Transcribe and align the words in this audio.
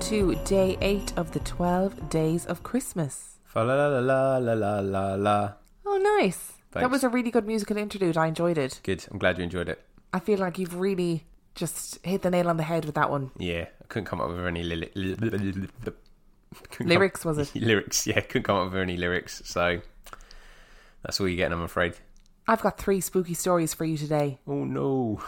To 0.00 0.34
day 0.44 0.78
eight 0.80 1.12
of 1.16 1.30
the 1.32 1.40
12 1.40 2.08
days 2.08 2.46
of 2.46 2.62
Christmas. 2.62 3.38
Fa 3.44 3.60
la 3.60 3.74
la 3.74 3.98
la 3.98 4.38
la 4.38 4.54
la 4.54 4.80
la 4.80 5.14
la. 5.14 5.52
Oh, 5.86 6.18
nice. 6.20 6.52
That 6.72 6.90
was 6.90 7.04
a 7.04 7.08
really 7.08 7.30
good 7.30 7.46
musical 7.46 7.76
interlude. 7.76 8.16
I 8.16 8.26
enjoyed 8.26 8.56
it. 8.56 8.80
Good. 8.82 9.04
I'm 9.10 9.18
glad 9.18 9.38
you 9.38 9.44
enjoyed 9.44 9.68
it. 9.68 9.82
I 10.12 10.18
feel 10.20 10.38
like 10.38 10.58
you've 10.58 10.76
really 10.76 11.24
just 11.54 12.04
hit 12.04 12.22
the 12.22 12.30
nail 12.30 12.48
on 12.48 12.56
the 12.56 12.62
head 12.62 12.84
with 12.84 12.94
that 12.94 13.10
one. 13.10 13.30
Yeah, 13.38 13.66
I 13.82 13.84
couldn't 13.88 14.06
come 14.06 14.20
up 14.20 14.28
with 14.30 14.38
any 14.46 14.62
li- 14.62 14.76
li- 14.76 14.90
li- 14.94 15.14
li- 15.16 15.52
li- 15.52 15.92
couldn't 16.70 16.88
Lyrics, 16.88 17.22
come- 17.22 17.36
was 17.36 17.54
it? 17.54 17.60
lyrics, 17.60 18.06
yeah, 18.06 18.20
couldn't 18.20 18.44
come 18.44 18.56
up 18.56 18.72
with 18.72 18.80
any 18.80 18.96
lyrics. 18.96 19.42
So 19.44 19.80
that's 21.02 21.20
all 21.20 21.28
you're 21.28 21.36
getting, 21.36 21.52
I'm 21.52 21.62
afraid. 21.62 21.94
I've 22.48 22.62
got 22.62 22.78
three 22.78 23.00
spooky 23.00 23.34
stories 23.34 23.74
for 23.74 23.84
you 23.84 23.96
today. 23.98 24.38
Oh 24.46 24.64
no. 24.64 25.20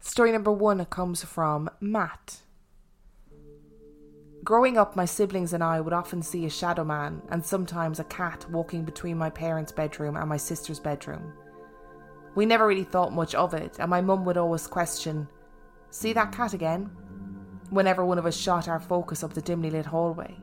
Story 0.00 0.32
number 0.32 0.52
one 0.52 0.84
comes 0.86 1.24
from 1.24 1.70
Matt. 1.80 2.42
Growing 4.48 4.78
up, 4.78 4.96
my 4.96 5.04
siblings 5.04 5.52
and 5.52 5.62
I 5.62 5.78
would 5.78 5.92
often 5.92 6.22
see 6.22 6.46
a 6.46 6.48
shadow 6.48 6.82
man 6.82 7.20
and 7.28 7.44
sometimes 7.44 8.00
a 8.00 8.04
cat 8.04 8.46
walking 8.50 8.82
between 8.82 9.18
my 9.18 9.28
parents' 9.28 9.72
bedroom 9.72 10.16
and 10.16 10.26
my 10.26 10.38
sister's 10.38 10.80
bedroom. 10.80 11.34
We 12.34 12.46
never 12.46 12.66
really 12.66 12.84
thought 12.84 13.12
much 13.12 13.34
of 13.34 13.52
it, 13.52 13.76
and 13.78 13.90
my 13.90 14.00
mum 14.00 14.24
would 14.24 14.38
always 14.38 14.66
question, 14.66 15.28
See 15.90 16.14
that 16.14 16.32
cat 16.32 16.54
again? 16.54 16.86
whenever 17.68 18.06
one 18.06 18.16
of 18.16 18.24
us 18.24 18.38
shot 18.38 18.68
our 18.68 18.80
focus 18.80 19.22
up 19.22 19.34
the 19.34 19.42
dimly 19.42 19.68
lit 19.68 19.84
hallway. 19.84 20.34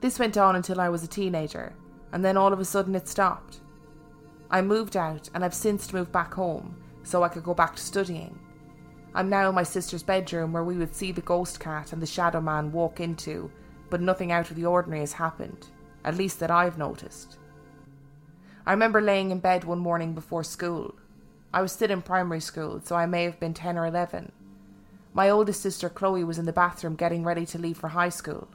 This 0.00 0.18
went 0.18 0.38
on 0.38 0.56
until 0.56 0.80
I 0.80 0.88
was 0.88 1.04
a 1.04 1.06
teenager, 1.06 1.74
and 2.14 2.24
then 2.24 2.38
all 2.38 2.54
of 2.54 2.60
a 2.60 2.64
sudden 2.64 2.94
it 2.94 3.08
stopped. 3.08 3.60
I 4.50 4.62
moved 4.62 4.96
out, 4.96 5.28
and 5.34 5.44
I've 5.44 5.52
since 5.52 5.92
moved 5.92 6.12
back 6.12 6.32
home 6.32 6.82
so 7.02 7.22
I 7.22 7.28
could 7.28 7.44
go 7.44 7.52
back 7.52 7.76
to 7.76 7.82
studying. 7.82 8.38
I'm 9.14 9.28
now 9.28 9.48
in 9.48 9.54
my 9.54 9.62
sister's 9.62 10.02
bedroom 10.02 10.52
where 10.52 10.64
we 10.64 10.76
would 10.76 10.94
see 10.94 11.12
the 11.12 11.20
ghost 11.20 11.60
cat 11.60 11.92
and 11.92 12.00
the 12.00 12.06
shadow 12.06 12.40
man 12.40 12.72
walk 12.72 12.98
into, 12.98 13.50
but 13.90 14.00
nothing 14.00 14.32
out 14.32 14.50
of 14.50 14.56
the 14.56 14.64
ordinary 14.64 15.00
has 15.00 15.12
happened, 15.12 15.66
at 16.04 16.16
least 16.16 16.40
that 16.40 16.50
I've 16.50 16.78
noticed. 16.78 17.36
I 18.64 18.70
remember 18.70 19.02
laying 19.02 19.30
in 19.30 19.40
bed 19.40 19.64
one 19.64 19.80
morning 19.80 20.14
before 20.14 20.44
school. 20.44 20.94
I 21.52 21.60
was 21.60 21.72
still 21.72 21.90
in 21.90 22.00
primary 22.00 22.40
school, 22.40 22.80
so 22.82 22.96
I 22.96 23.04
may 23.04 23.24
have 23.24 23.38
been 23.38 23.52
10 23.52 23.76
or 23.76 23.86
11. 23.86 24.32
My 25.12 25.28
oldest 25.28 25.60
sister 25.60 25.90
Chloe 25.90 26.24
was 26.24 26.38
in 26.38 26.46
the 26.46 26.52
bathroom 26.52 26.94
getting 26.94 27.22
ready 27.22 27.44
to 27.46 27.58
leave 27.58 27.76
for 27.76 27.88
high 27.88 28.08
school. 28.08 28.48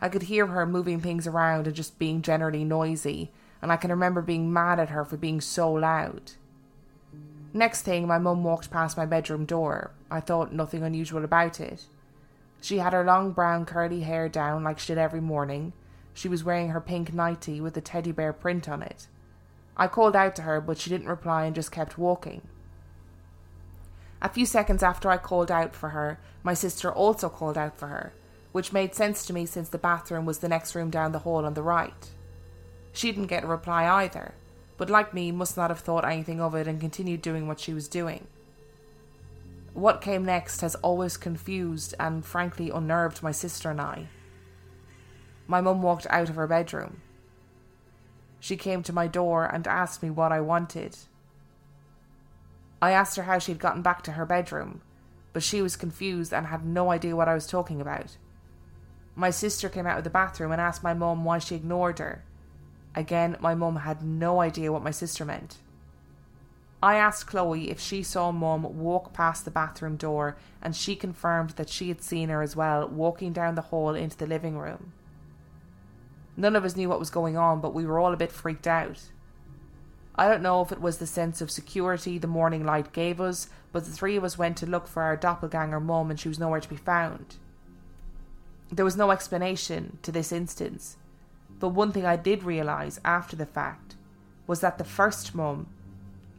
I 0.00 0.08
could 0.08 0.22
hear 0.22 0.46
her 0.46 0.64
moving 0.64 1.00
things 1.00 1.26
around 1.26 1.66
and 1.66 1.76
just 1.76 1.98
being 1.98 2.22
generally 2.22 2.64
noisy, 2.64 3.32
and 3.60 3.70
I 3.70 3.76
can 3.76 3.90
remember 3.90 4.22
being 4.22 4.50
mad 4.50 4.78
at 4.78 4.88
her 4.88 5.04
for 5.04 5.18
being 5.18 5.42
so 5.42 5.70
loud. 5.70 6.32
Next 7.56 7.82
thing, 7.82 8.08
my 8.08 8.18
mum 8.18 8.42
walked 8.42 8.72
past 8.72 8.96
my 8.96 9.06
bedroom 9.06 9.44
door. 9.44 9.92
I 10.10 10.18
thought 10.18 10.52
nothing 10.52 10.82
unusual 10.82 11.24
about 11.24 11.60
it. 11.60 11.86
She 12.60 12.78
had 12.78 12.92
her 12.92 13.04
long 13.04 13.30
brown 13.30 13.64
curly 13.64 14.00
hair 14.00 14.28
down 14.28 14.64
like 14.64 14.80
she 14.80 14.88
did 14.88 14.98
every 14.98 15.20
morning. 15.20 15.72
She 16.14 16.28
was 16.28 16.42
wearing 16.42 16.70
her 16.70 16.80
pink 16.80 17.14
nightie 17.14 17.60
with 17.60 17.76
a 17.76 17.80
teddy 17.80 18.10
bear 18.10 18.32
print 18.32 18.68
on 18.68 18.82
it. 18.82 19.06
I 19.76 19.86
called 19.86 20.16
out 20.16 20.34
to 20.36 20.42
her, 20.42 20.60
but 20.60 20.78
she 20.78 20.90
didn't 20.90 21.06
reply 21.06 21.44
and 21.44 21.54
just 21.54 21.70
kept 21.70 21.96
walking. 21.96 22.42
A 24.20 24.28
few 24.28 24.46
seconds 24.46 24.82
after 24.82 25.08
I 25.08 25.16
called 25.16 25.50
out 25.50 25.76
for 25.76 25.90
her, 25.90 26.18
my 26.42 26.54
sister 26.54 26.90
also 26.90 27.28
called 27.28 27.56
out 27.56 27.78
for 27.78 27.86
her, 27.86 28.14
which 28.50 28.72
made 28.72 28.96
sense 28.96 29.24
to 29.26 29.32
me 29.32 29.46
since 29.46 29.68
the 29.68 29.78
bathroom 29.78 30.26
was 30.26 30.38
the 30.38 30.48
next 30.48 30.74
room 30.74 30.90
down 30.90 31.12
the 31.12 31.20
hall 31.20 31.44
on 31.44 31.54
the 31.54 31.62
right. 31.62 32.10
She 32.92 33.12
didn't 33.12 33.28
get 33.28 33.44
a 33.44 33.48
reply 33.48 33.86
either, 34.02 34.34
but 34.76 34.90
like 34.90 35.14
me, 35.14 35.30
must 35.30 35.56
not 35.56 35.70
have 35.70 35.80
thought 35.80 36.04
anything 36.04 36.40
of 36.40 36.54
it 36.54 36.66
and 36.66 36.80
continued 36.80 37.22
doing 37.22 37.46
what 37.46 37.60
she 37.60 37.72
was 37.72 37.88
doing. 37.88 38.26
What 39.72 40.00
came 40.00 40.24
next 40.24 40.60
has 40.60 40.74
always 40.76 41.16
confused 41.16 41.94
and 41.98 42.24
frankly 42.24 42.70
unnerved 42.70 43.22
my 43.22 43.32
sister 43.32 43.70
and 43.70 43.80
I. 43.80 44.08
My 45.46 45.60
mum 45.60 45.82
walked 45.82 46.06
out 46.10 46.28
of 46.28 46.36
her 46.36 46.46
bedroom. 46.46 47.02
She 48.40 48.56
came 48.56 48.82
to 48.84 48.92
my 48.92 49.06
door 49.06 49.46
and 49.46 49.66
asked 49.66 50.02
me 50.02 50.10
what 50.10 50.32
I 50.32 50.40
wanted. 50.40 50.96
I 52.80 52.90
asked 52.90 53.16
her 53.16 53.22
how 53.24 53.38
she'd 53.38 53.58
gotten 53.58 53.82
back 53.82 54.02
to 54.02 54.12
her 54.12 54.26
bedroom, 54.26 54.82
but 55.32 55.42
she 55.42 55.62
was 55.62 55.76
confused 55.76 56.32
and 56.32 56.46
had 56.46 56.64
no 56.64 56.90
idea 56.90 57.16
what 57.16 57.28
I 57.28 57.34
was 57.34 57.46
talking 57.46 57.80
about. 57.80 58.16
My 59.16 59.30
sister 59.30 59.68
came 59.68 59.86
out 59.86 59.98
of 59.98 60.04
the 60.04 60.10
bathroom 60.10 60.52
and 60.52 60.60
asked 60.60 60.82
my 60.82 60.94
mum 60.94 61.24
why 61.24 61.38
she 61.38 61.54
ignored 61.54 61.98
her. 61.98 62.24
Again, 62.94 63.36
my 63.40 63.54
mum 63.54 63.76
had 63.76 64.02
no 64.02 64.40
idea 64.40 64.72
what 64.72 64.84
my 64.84 64.90
sister 64.90 65.24
meant. 65.24 65.58
I 66.82 66.96
asked 66.96 67.26
Chloe 67.26 67.70
if 67.70 67.80
she 67.80 68.02
saw 68.02 68.30
mum 68.30 68.78
walk 68.78 69.12
past 69.12 69.44
the 69.44 69.50
bathroom 69.50 69.96
door, 69.96 70.36
and 70.60 70.76
she 70.76 70.94
confirmed 70.94 71.50
that 71.50 71.70
she 71.70 71.88
had 71.88 72.02
seen 72.02 72.28
her 72.28 72.42
as 72.42 72.54
well 72.54 72.86
walking 72.86 73.32
down 73.32 73.54
the 73.54 73.62
hall 73.62 73.94
into 73.94 74.16
the 74.16 74.26
living 74.26 74.58
room. 74.58 74.92
None 76.36 76.54
of 76.54 76.64
us 76.64 76.76
knew 76.76 76.88
what 76.88 76.98
was 76.98 77.10
going 77.10 77.36
on, 77.36 77.60
but 77.60 77.74
we 77.74 77.86
were 77.86 77.98
all 77.98 78.12
a 78.12 78.18
bit 78.18 78.32
freaked 78.32 78.66
out. 78.66 79.00
I 80.16 80.28
don't 80.28 80.42
know 80.42 80.60
if 80.62 80.70
it 80.70 80.80
was 80.80 80.98
the 80.98 81.06
sense 81.06 81.40
of 81.40 81.50
security 81.50 82.18
the 82.18 82.26
morning 82.26 82.64
light 82.64 82.92
gave 82.92 83.20
us, 83.20 83.48
but 83.72 83.84
the 83.84 83.90
three 83.90 84.16
of 84.16 84.22
us 84.22 84.38
went 84.38 84.56
to 84.58 84.66
look 84.66 84.86
for 84.86 85.02
our 85.02 85.16
doppelganger 85.16 85.80
mum 85.80 86.10
and 86.10 86.20
she 86.20 86.28
was 86.28 86.38
nowhere 86.38 86.60
to 86.60 86.68
be 86.68 86.76
found. 86.76 87.36
There 88.70 88.84
was 88.84 88.96
no 88.96 89.10
explanation 89.10 89.98
to 90.02 90.12
this 90.12 90.30
instance, 90.30 90.96
but 91.60 91.68
one 91.68 91.92
thing 91.92 92.04
I 92.04 92.16
did 92.16 92.42
realise 92.42 93.00
after 93.04 93.36
the 93.36 93.46
fact 93.46 93.96
was 94.46 94.60
that 94.60 94.78
the 94.78 94.84
first 94.84 95.34
mum 95.34 95.66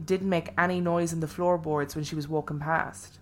didn't 0.04 0.28
make 0.28 0.52
any 0.58 0.80
noise 0.80 1.12
in 1.12 1.20
the 1.20 1.28
floorboards 1.28 1.94
when 1.94 2.04
she 2.04 2.14
was 2.14 2.28
walking 2.28 2.60
past. 2.60 3.18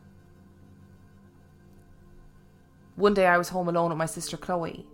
One 2.96 3.14
day 3.14 3.26
I 3.26 3.38
was 3.38 3.48
home 3.48 3.68
alone 3.68 3.90
with 3.90 3.98
my 3.98 4.06
sister 4.06 4.36
Chloe. 4.36 4.86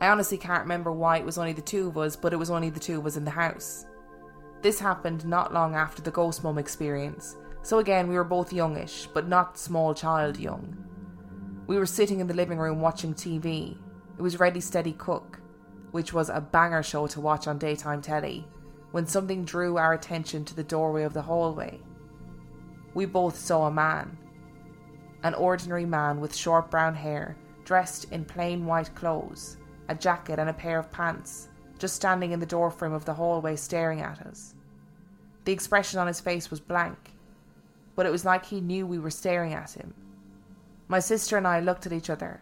I 0.00 0.08
honestly 0.08 0.36
can't 0.36 0.62
remember 0.62 0.92
why 0.92 1.18
it 1.18 1.24
was 1.24 1.38
only 1.38 1.52
the 1.52 1.62
two 1.62 1.88
of 1.88 1.96
us, 1.96 2.16
but 2.16 2.32
it 2.32 2.38
was 2.38 2.50
only 2.50 2.70
the 2.70 2.80
two 2.80 2.98
of 2.98 3.06
us 3.06 3.16
in 3.16 3.24
the 3.24 3.30
house. 3.30 3.86
This 4.60 4.80
happened 4.80 5.24
not 5.24 5.52
long 5.52 5.74
after 5.74 6.02
the 6.02 6.10
ghost 6.10 6.42
mum 6.42 6.58
experience, 6.58 7.36
so 7.62 7.78
again 7.78 8.08
we 8.08 8.14
were 8.14 8.24
both 8.24 8.52
youngish, 8.52 9.08
but 9.14 9.28
not 9.28 9.58
small 9.58 9.94
child 9.94 10.38
young. 10.38 10.76
We 11.66 11.78
were 11.78 11.86
sitting 11.86 12.20
in 12.20 12.26
the 12.26 12.34
living 12.34 12.58
room 12.58 12.80
watching 12.80 13.14
TV. 13.14 13.76
It 14.18 14.22
was 14.22 14.38
Ready 14.38 14.60
Steady 14.60 14.92
Cook, 14.92 15.40
which 15.94 16.12
was 16.12 16.28
a 16.28 16.40
banger 16.40 16.82
show 16.82 17.06
to 17.06 17.20
watch 17.20 17.46
on 17.46 17.56
daytime 17.56 18.02
telly, 18.02 18.44
when 18.90 19.06
something 19.06 19.44
drew 19.44 19.76
our 19.76 19.92
attention 19.92 20.44
to 20.44 20.52
the 20.52 20.64
doorway 20.64 21.04
of 21.04 21.12
the 21.12 21.22
hallway. 21.22 21.78
We 22.94 23.06
both 23.06 23.38
saw 23.38 23.68
a 23.68 23.70
man. 23.70 24.18
An 25.22 25.34
ordinary 25.34 25.86
man 25.86 26.20
with 26.20 26.34
short 26.34 26.68
brown 26.68 26.96
hair, 26.96 27.36
dressed 27.64 28.10
in 28.10 28.24
plain 28.24 28.66
white 28.66 28.92
clothes, 28.96 29.56
a 29.88 29.94
jacket 29.94 30.40
and 30.40 30.50
a 30.50 30.52
pair 30.52 30.80
of 30.80 30.90
pants, 30.90 31.48
just 31.78 31.94
standing 31.94 32.32
in 32.32 32.40
the 32.40 32.44
doorframe 32.44 32.92
of 32.92 33.04
the 33.04 33.14
hallway 33.14 33.54
staring 33.54 34.00
at 34.00 34.20
us. 34.26 34.56
The 35.44 35.52
expression 35.52 36.00
on 36.00 36.08
his 36.08 36.18
face 36.18 36.50
was 36.50 36.58
blank, 36.58 37.14
but 37.94 38.04
it 38.04 38.10
was 38.10 38.24
like 38.24 38.46
he 38.46 38.60
knew 38.60 38.84
we 38.84 38.98
were 38.98 39.10
staring 39.10 39.54
at 39.54 39.70
him. 39.70 39.94
My 40.88 40.98
sister 40.98 41.36
and 41.36 41.46
I 41.46 41.60
looked 41.60 41.86
at 41.86 41.92
each 41.92 42.10
other, 42.10 42.40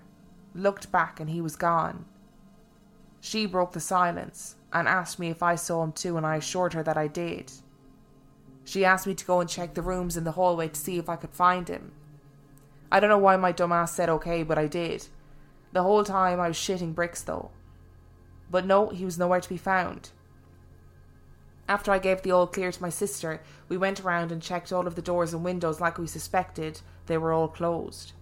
looked 0.54 0.90
back, 0.90 1.20
and 1.20 1.28
he 1.28 1.42
was 1.42 1.54
gone. 1.54 2.06
She 3.24 3.46
broke 3.46 3.70
the 3.70 3.78
silence 3.78 4.56
and 4.72 4.88
asked 4.88 5.20
me 5.20 5.30
if 5.30 5.44
I 5.44 5.54
saw 5.54 5.84
him 5.84 5.92
too, 5.92 6.16
and 6.16 6.26
I 6.26 6.36
assured 6.36 6.74
her 6.74 6.82
that 6.82 6.96
I 6.96 7.06
did. 7.06 7.52
She 8.64 8.84
asked 8.84 9.06
me 9.06 9.14
to 9.14 9.24
go 9.24 9.38
and 9.38 9.48
check 9.48 9.74
the 9.74 9.80
rooms 9.80 10.16
in 10.16 10.24
the 10.24 10.32
hallway 10.32 10.68
to 10.68 10.80
see 10.80 10.98
if 10.98 11.08
I 11.08 11.14
could 11.14 11.30
find 11.30 11.68
him. 11.68 11.92
I 12.90 12.98
don't 12.98 13.08
know 13.08 13.18
why 13.18 13.36
my 13.36 13.52
dumb 13.52 13.70
ass 13.70 13.94
said 13.94 14.08
okay, 14.08 14.42
but 14.42 14.58
I 14.58 14.66
did. 14.66 15.06
The 15.72 15.84
whole 15.84 16.02
time 16.02 16.40
I 16.40 16.48
was 16.48 16.56
shitting 16.56 16.96
bricks 16.96 17.22
though. 17.22 17.52
But 18.50 18.66
no, 18.66 18.88
he 18.88 19.04
was 19.04 19.18
nowhere 19.18 19.40
to 19.40 19.48
be 19.48 19.56
found. 19.56 20.10
After 21.68 21.92
I 21.92 22.00
gave 22.00 22.22
the 22.22 22.32
all 22.32 22.48
clear 22.48 22.72
to 22.72 22.82
my 22.82 22.90
sister, 22.90 23.40
we 23.68 23.76
went 23.76 24.00
around 24.00 24.32
and 24.32 24.42
checked 24.42 24.72
all 24.72 24.88
of 24.88 24.96
the 24.96 25.00
doors 25.00 25.32
and 25.32 25.44
windows 25.44 25.80
like 25.80 25.96
we 25.96 26.08
suspected 26.08 26.80
they 27.06 27.16
were 27.16 27.32
all 27.32 27.46
closed. 27.46 28.14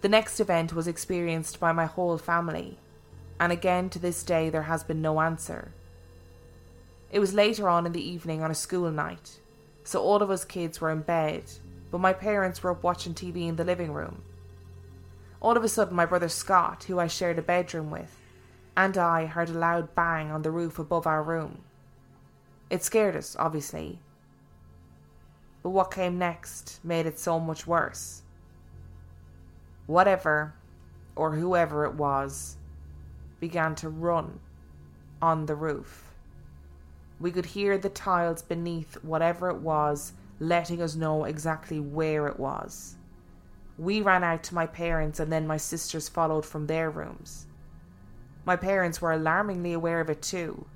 The 0.00 0.08
next 0.08 0.40
event 0.40 0.72
was 0.72 0.88
experienced 0.88 1.60
by 1.60 1.70
my 1.72 1.86
whole 1.86 2.18
family, 2.18 2.78
and 3.40 3.52
again 3.52 3.88
to 3.90 3.98
this 3.98 4.22
day 4.22 4.50
there 4.50 4.62
has 4.62 4.84
been 4.84 5.02
no 5.02 5.20
answer. 5.20 5.72
It 7.10 7.20
was 7.20 7.32
later 7.32 7.68
on 7.68 7.86
in 7.86 7.92
the 7.92 8.06
evening 8.06 8.42
on 8.42 8.50
a 8.50 8.54
school 8.54 8.90
night, 8.90 9.38
so 9.84 10.02
all 10.02 10.22
of 10.22 10.30
us 10.30 10.44
kids 10.44 10.80
were 10.80 10.90
in 10.90 11.00
bed, 11.00 11.44
but 11.90 12.00
my 12.00 12.12
parents 12.12 12.62
were 12.62 12.72
up 12.72 12.82
watching 12.82 13.14
TV 13.14 13.48
in 13.48 13.56
the 13.56 13.64
living 13.64 13.92
room. 13.92 14.22
All 15.40 15.56
of 15.56 15.64
a 15.64 15.68
sudden, 15.68 15.96
my 15.96 16.04
brother 16.04 16.28
Scott, 16.28 16.84
who 16.84 16.98
I 16.98 17.06
shared 17.06 17.38
a 17.38 17.42
bedroom 17.42 17.90
with, 17.90 18.14
and 18.76 18.98
I 18.98 19.26
heard 19.26 19.48
a 19.48 19.52
loud 19.52 19.94
bang 19.94 20.30
on 20.30 20.42
the 20.42 20.50
roof 20.50 20.78
above 20.78 21.06
our 21.06 21.22
room. 21.22 21.62
It 22.68 22.84
scared 22.84 23.16
us, 23.16 23.34
obviously. 23.38 23.98
But 25.62 25.70
what 25.70 25.90
came 25.90 26.18
next 26.18 26.80
made 26.84 27.06
it 27.06 27.18
so 27.18 27.40
much 27.40 27.66
worse. 27.66 28.22
Whatever, 29.86 30.54
or 31.16 31.32
whoever 31.32 31.86
it 31.86 31.94
was, 31.94 32.57
began 33.40 33.74
to 33.76 33.88
run 33.88 34.40
on 35.20 35.46
the 35.46 35.54
roof. 35.54 36.14
We 37.20 37.30
could 37.30 37.46
hear 37.46 37.78
the 37.78 37.88
tiles 37.88 38.42
beneath 38.42 38.94
whatever 39.02 39.48
it 39.48 39.58
was 39.58 40.12
letting 40.40 40.80
us 40.80 40.94
know 40.94 41.24
exactly 41.24 41.80
where 41.80 42.26
it 42.26 42.38
was. 42.38 42.96
We 43.76 44.00
ran 44.00 44.24
out 44.24 44.42
to 44.44 44.54
my 44.54 44.66
parents, 44.66 45.20
and 45.20 45.32
then 45.32 45.46
my 45.46 45.56
sisters 45.56 46.08
followed 46.08 46.46
from 46.46 46.66
their 46.66 46.90
rooms. 46.90 47.46
My 48.44 48.56
parents 48.56 49.00
were 49.00 49.12
alarmingly 49.12 49.72
aware 49.72 50.00
of 50.00 50.10
it 50.10 50.22
too. 50.22 50.66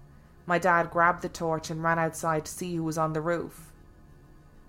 My 0.46 0.58
dad 0.58 0.90
grabbed 0.90 1.22
the 1.22 1.28
torch 1.28 1.70
and 1.70 1.82
ran 1.82 1.98
outside 1.98 2.44
to 2.44 2.52
see 2.52 2.74
who 2.76 2.84
was 2.84 2.98
on 2.98 3.12
the 3.12 3.20
roof. 3.20 3.72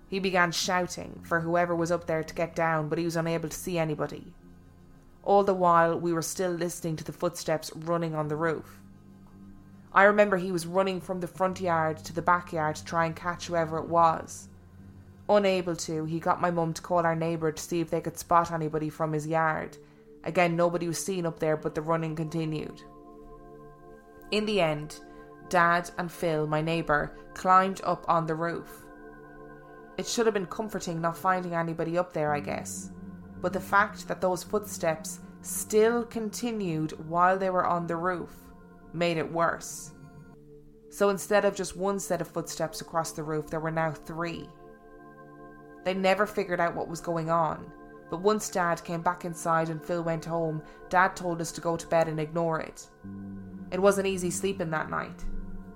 He 0.08 0.20
began 0.20 0.52
shouting 0.52 1.20
for 1.24 1.40
whoever 1.40 1.74
was 1.74 1.90
up 1.90 2.06
there 2.06 2.22
to 2.22 2.34
get 2.34 2.54
down, 2.54 2.88
but 2.88 2.98
he 2.98 3.04
was 3.04 3.16
unable 3.16 3.48
to 3.48 3.56
see 3.56 3.78
anybody. 3.78 4.32
All 5.24 5.42
the 5.42 5.54
while, 5.54 5.98
we 5.98 6.12
were 6.12 6.22
still 6.22 6.50
listening 6.52 6.96
to 6.96 7.04
the 7.04 7.12
footsteps 7.12 7.72
running 7.74 8.14
on 8.14 8.28
the 8.28 8.36
roof. 8.36 8.80
I 9.92 10.04
remember 10.04 10.36
he 10.36 10.52
was 10.52 10.66
running 10.66 11.00
from 11.00 11.20
the 11.20 11.26
front 11.26 11.60
yard 11.60 11.98
to 11.98 12.12
the 12.12 12.20
backyard 12.20 12.76
to 12.76 12.84
try 12.84 13.06
and 13.06 13.16
catch 13.16 13.46
whoever 13.46 13.78
it 13.78 13.88
was. 13.88 14.48
Unable 15.28 15.74
to, 15.76 16.04
he 16.04 16.20
got 16.20 16.42
my 16.42 16.50
mum 16.50 16.74
to 16.74 16.82
call 16.82 16.98
our 16.98 17.16
neighbour 17.16 17.52
to 17.52 17.62
see 17.62 17.80
if 17.80 17.90
they 17.90 18.02
could 18.02 18.18
spot 18.18 18.52
anybody 18.52 18.90
from 18.90 19.12
his 19.12 19.26
yard. 19.26 19.78
Again, 20.24 20.56
nobody 20.56 20.86
was 20.88 21.02
seen 21.02 21.24
up 21.24 21.38
there, 21.38 21.56
but 21.56 21.74
the 21.74 21.80
running 21.80 22.14
continued. 22.14 22.82
In 24.30 24.44
the 24.44 24.60
end, 24.60 25.00
Dad 25.48 25.90
and 25.96 26.12
Phil, 26.12 26.46
my 26.46 26.60
neighbour, 26.60 27.16
climbed 27.32 27.80
up 27.84 28.04
on 28.08 28.26
the 28.26 28.34
roof. 28.34 28.84
It 29.96 30.06
should 30.06 30.26
have 30.26 30.34
been 30.34 30.46
comforting 30.46 31.00
not 31.00 31.16
finding 31.16 31.54
anybody 31.54 31.96
up 31.96 32.12
there, 32.12 32.34
I 32.34 32.40
guess, 32.40 32.90
but 33.44 33.52
the 33.52 33.60
fact 33.60 34.08
that 34.08 34.22
those 34.22 34.42
footsteps 34.42 35.20
still 35.42 36.02
continued 36.04 36.92
while 37.10 37.38
they 37.38 37.50
were 37.50 37.66
on 37.66 37.86
the 37.86 37.94
roof 37.94 38.30
made 38.94 39.18
it 39.18 39.32
worse. 39.32 39.92
So 40.88 41.10
instead 41.10 41.44
of 41.44 41.54
just 41.54 41.76
one 41.76 42.00
set 42.00 42.22
of 42.22 42.28
footsteps 42.28 42.80
across 42.80 43.12
the 43.12 43.22
roof, 43.22 43.48
there 43.48 43.60
were 43.60 43.70
now 43.70 43.92
three. 43.92 44.48
They 45.84 45.92
never 45.92 46.26
figured 46.26 46.58
out 46.58 46.74
what 46.74 46.88
was 46.88 47.02
going 47.02 47.28
on, 47.28 47.70
but 48.08 48.22
once 48.22 48.48
Dad 48.48 48.82
came 48.82 49.02
back 49.02 49.26
inside 49.26 49.68
and 49.68 49.84
Phil 49.84 50.02
went 50.02 50.24
home, 50.24 50.62
Dad 50.88 51.14
told 51.14 51.42
us 51.42 51.52
to 51.52 51.60
go 51.60 51.76
to 51.76 51.86
bed 51.88 52.08
and 52.08 52.18
ignore 52.18 52.60
it. 52.60 52.88
It 53.70 53.82
wasn't 53.82 54.06
easy 54.06 54.30
sleeping 54.30 54.70
that 54.70 54.88
night, 54.88 55.22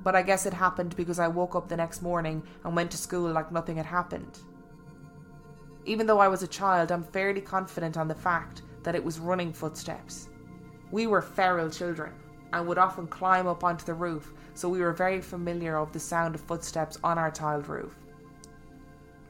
but 0.03 0.17
I 0.17 0.23
guess 0.23 0.47
it 0.47 0.55
happened 0.55 0.97
because 0.97 1.19
I 1.19 1.29
woke 1.29 1.55
up 1.55 1.69
the 1.69 1.77
next 1.77 2.01
morning 2.01 2.43
and 2.65 2.75
went 2.75 2.91
to 2.93 2.97
school 2.97 3.31
like 3.31 3.53
nothing 3.53 3.77
had 3.77 3.85
happened. 3.85 4.39
Even 5.89 6.07
though 6.07 6.19
I 6.19 6.29
was 6.29 6.43
a 6.43 6.47
child, 6.47 6.93
I'm 6.93 7.03
fairly 7.03 7.41
confident 7.41 7.97
on 7.97 8.09
the 8.09 8.15
fact 8.15 8.61
that 8.83 8.95
it 8.95 9.03
was 9.03 9.19
running 9.19 9.55
footsteps. 9.55 10.29
We 10.91 11.07
were 11.07 11.23
feral 11.23 11.71
children 11.71 12.13
and 12.53 12.69
would 12.69 12.77
often 12.77 13.07
climb 13.07 13.47
up 13.47 13.65
onto 13.65 13.87
the 13.87 13.95
roof, 13.95 14.35
so 14.53 14.69
we 14.69 14.81
were 14.81 14.93
very 14.93 15.23
familiar 15.23 15.79
of 15.79 15.95
the 15.95 15.99
sound 15.99 16.35
of 16.35 16.43
footsteps 16.43 16.99
on 17.03 17.17
our 17.17 17.31
tiled 17.31 17.69
roof. 17.69 17.97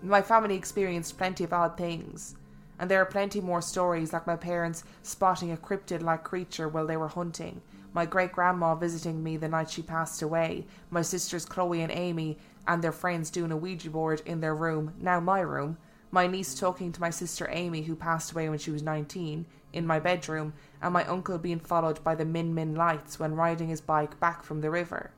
My 0.03 0.21
family 0.21 0.57
experienced 0.57 1.17
plenty 1.17 1.45
of 1.45 1.53
odd 1.53 1.77
things, 1.77 2.35
and 2.81 2.91
there 2.91 3.03
are 3.03 3.07
plenty 3.07 3.41
more 3.41 3.63
stories 3.63 4.13
like 4.13 4.27
my 4.27 4.35
parents 4.35 4.83
spotting 5.05 5.53
a 5.53 5.57
cryptid 5.57 6.03
like 6.03 6.25
creature 6.25 6.69
while 6.69 6.89
they 6.89 6.97
were 6.97 7.07
hunting, 7.07 7.63
my 7.93 8.05
great 8.05 8.33
grandma 8.33 8.75
visiting 8.75 9.23
me 9.23 9.37
the 9.37 9.47
night 9.47 9.71
she 9.71 9.83
passed 9.83 10.23
away, 10.23 10.67
my 10.91 11.03
sisters 11.03 11.45
Chloe 11.45 11.83
and 11.83 11.93
Amy 11.93 12.37
and 12.67 12.83
their 12.83 12.91
friends 12.91 13.31
doing 13.31 13.53
a 13.53 13.57
Ouija 13.57 13.91
board 13.91 14.23
in 14.27 14.41
their 14.41 14.57
room, 14.57 14.93
now 15.01 15.21
my 15.21 15.39
room, 15.39 15.79
my 16.11 16.27
niece 16.27 16.59
talking 16.59 16.93
to 16.93 17.01
my 17.01 17.11
sister 17.11 17.49
Amy, 17.51 17.83
who 17.83 17.95
passed 17.95 18.33
away 18.33 18.49
when 18.49 18.59
she 18.59 18.71
was 18.71 18.83
19, 18.83 19.47
in 19.73 19.87
my 19.87 19.99
bedroom, 20.01 20.55
and 20.81 20.93
my 20.93 21.05
uncle 21.05 21.39
being 21.39 21.61
followed 21.61 22.03
by 22.03 22.15
the 22.15 22.25
Min 22.25 22.55
Min 22.55 22.75
lights 22.75 23.19
when 23.19 23.35
riding 23.35 23.69
his 23.69 23.81
bike 23.81 24.19
back 24.19 24.43
from 24.43 24.61
the 24.61 24.71
river. 24.71 25.11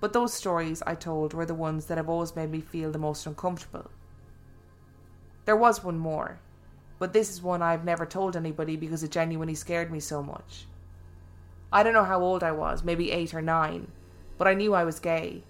But 0.00 0.12
those 0.12 0.34
stories 0.34 0.82
I 0.84 0.96
told 0.96 1.32
were 1.32 1.46
the 1.46 1.54
ones 1.54 1.86
that 1.86 1.98
have 1.98 2.08
always 2.08 2.34
made 2.34 2.50
me 2.50 2.60
feel 2.60 2.90
the 2.90 2.98
most 2.98 3.24
uncomfortable. 3.24 3.90
There 5.44 5.56
was 5.56 5.84
one 5.84 5.98
more, 5.98 6.40
but 6.98 7.12
this 7.12 7.30
is 7.30 7.42
one 7.42 7.62
I've 7.62 7.84
never 7.84 8.06
told 8.06 8.36
anybody 8.36 8.76
because 8.76 9.02
it 9.02 9.12
genuinely 9.12 9.54
scared 9.54 9.92
me 9.92 10.00
so 10.00 10.22
much. 10.22 10.66
I 11.72 11.82
don't 11.82 11.94
know 11.94 12.04
how 12.04 12.20
old 12.20 12.42
I 12.42 12.52
was, 12.52 12.84
maybe 12.84 13.12
eight 13.12 13.32
or 13.32 13.42
nine, 13.42 13.90
but 14.38 14.48
I 14.48 14.54
knew 14.54 14.74
I 14.74 14.84
was 14.84 14.98
gay. 14.98 15.42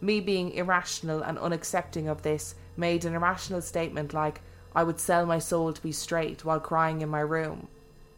Me 0.00 0.20
being 0.20 0.52
irrational 0.52 1.22
and 1.22 1.36
unaccepting 1.38 2.08
of 2.08 2.22
this 2.22 2.54
made 2.78 3.04
an 3.04 3.14
irrational 3.14 3.60
statement 3.60 4.14
like, 4.14 4.40
I 4.74 4.84
would 4.84 5.00
sell 5.00 5.26
my 5.26 5.38
soul 5.38 5.72
to 5.72 5.82
be 5.82 5.92
straight 5.92 6.44
while 6.44 6.60
crying 6.60 7.00
in 7.00 7.08
my 7.08 7.20
room. 7.20 7.68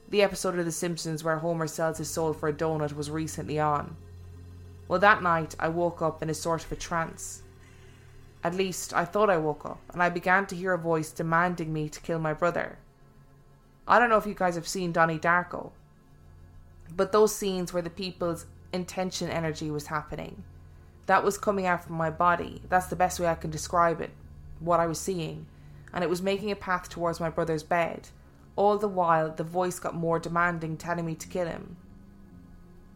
The 0.09 0.23
episode 0.23 0.59
of 0.59 0.65
The 0.65 0.73
Simpsons 0.73 1.25
where 1.25 1.39
Homer 1.39 1.67
sells 1.67 1.99
his 1.99 2.11
soul 2.11 2.33
for 2.33 2.49
a 2.49 2.53
donut 2.53 2.95
was 2.95 3.11
recently 3.11 3.59
on. 3.59 3.97
Well, 4.89 4.99
that 4.99 5.23
night 5.23 5.55
I 5.59 5.69
woke 5.69 6.03
up 6.03 6.23
in 6.23 6.29
a 6.29 6.35
sort 6.35 6.65
of 6.65 6.73
a 6.73 6.77
trance. 6.77 7.43
At 8.43 8.55
least, 8.55 8.93
I 8.93 9.05
thought 9.05 9.31
I 9.31 9.37
woke 9.37 9.65
up, 9.65 9.81
and 9.93 10.03
I 10.03 10.09
began 10.09 10.47
to 10.47 10.57
hear 10.57 10.73
a 10.73 10.79
voice 10.79 11.11
demanding 11.13 11.73
me 11.73 11.89
to 11.89 12.01
kill 12.01 12.19
my 12.19 12.33
brother. 12.33 12.79
I 13.87 13.99
don't 13.99 14.11
know 14.11 14.17
if 14.17 14.27
you 14.27 14.35
guys 14.35 14.57
have 14.57 14.67
seen 14.67 14.93
Donnie 14.93 15.19
Darko, 15.19 15.71
but 16.97 17.13
those 17.13 17.35
scenes 17.35 17.73
where 17.73 17.83
the 17.83 17.91
people's 17.91 18.47
intention 18.73 19.29
energy 19.29 19.71
was 19.71 19.87
happening, 19.87 20.43
that 21.07 21.23
was 21.23 21.39
coming 21.39 21.67
out 21.67 21.85
from 21.85 21.97
my 21.97 22.11
body. 22.11 22.63
That's 22.69 22.87
the 22.87 22.97
best 22.97 23.21
way 23.21 23.27
I 23.27 23.35
can 23.35 23.51
describe 23.51 24.01
it, 24.01 24.11
what 24.61 24.81
I 24.81 24.87
was 24.87 25.01
seeing, 25.01 25.47
and 25.93 26.05
it 26.05 26.11
was 26.11 26.23
making 26.23 26.51
a 26.51 26.57
path 26.57 26.89
towards 26.89 27.21
my 27.21 27.31
brother's 27.31 27.63
bed. 27.63 28.09
All 28.57 28.79
the 28.79 28.89
while, 28.89 29.31
the 29.31 29.45
voice 29.45 29.79
got 29.79 29.95
more 29.95 30.19
demanding, 30.19 30.77
telling 30.77 31.07
me 31.07 31.15
to 31.17 31.29
kill 31.29 31.47
him. 31.47 31.77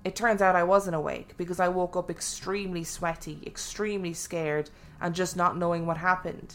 It 0.04 0.14
turns 0.14 0.42
out 0.42 0.54
I 0.54 0.64
wasn't 0.64 0.96
awake 0.96 1.34
because 1.38 1.58
I 1.58 1.68
woke 1.68 1.96
up 1.96 2.10
extremely 2.10 2.84
sweaty, 2.84 3.40
extremely 3.46 4.12
scared, 4.12 4.68
and 5.00 5.14
just 5.14 5.36
not 5.36 5.56
knowing 5.56 5.86
what 5.86 5.96
happened. 5.96 6.54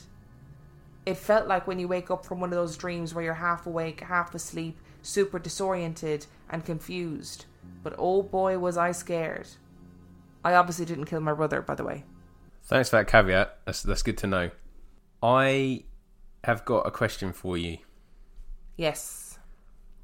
It 1.05 1.17
felt 1.17 1.47
like 1.47 1.65
when 1.65 1.79
you 1.79 1.87
wake 1.87 2.11
up 2.11 2.25
from 2.25 2.39
one 2.39 2.51
of 2.51 2.57
those 2.57 2.77
dreams 2.77 3.15
where 3.15 3.23
you're 3.23 3.33
half 3.33 3.65
awake, 3.65 4.01
half 4.01 4.35
asleep, 4.35 4.77
super 5.01 5.39
disoriented 5.39 6.27
and 6.49 6.63
confused. 6.63 7.45
But 7.81 7.95
oh 7.97 8.21
boy, 8.21 8.59
was 8.59 8.77
I 8.77 8.91
scared. 8.91 9.47
I 10.43 10.53
obviously 10.53 10.85
didn't 10.85 11.05
kill 11.05 11.21
my 11.21 11.33
brother, 11.33 11.61
by 11.61 11.75
the 11.75 11.83
way. 11.83 12.03
Thanks 12.63 12.89
for 12.89 12.97
that 12.97 13.07
caveat. 13.07 13.57
That's 13.65 13.81
that's 13.81 14.03
good 14.03 14.17
to 14.19 14.27
know. 14.27 14.51
I 15.21 15.83
have 16.43 16.65
got 16.65 16.87
a 16.87 16.91
question 16.91 17.33
for 17.33 17.57
you. 17.57 17.79
Yes. 18.77 19.37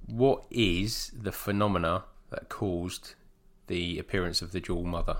What 0.07 0.45
is 0.51 1.11
the 1.19 1.31
phenomena 1.31 2.03
that 2.29 2.49
caused 2.49 3.15
the 3.67 3.97
appearance 3.97 4.41
of 4.41 4.51
the 4.51 4.59
dual 4.59 4.83
mother? 4.83 5.17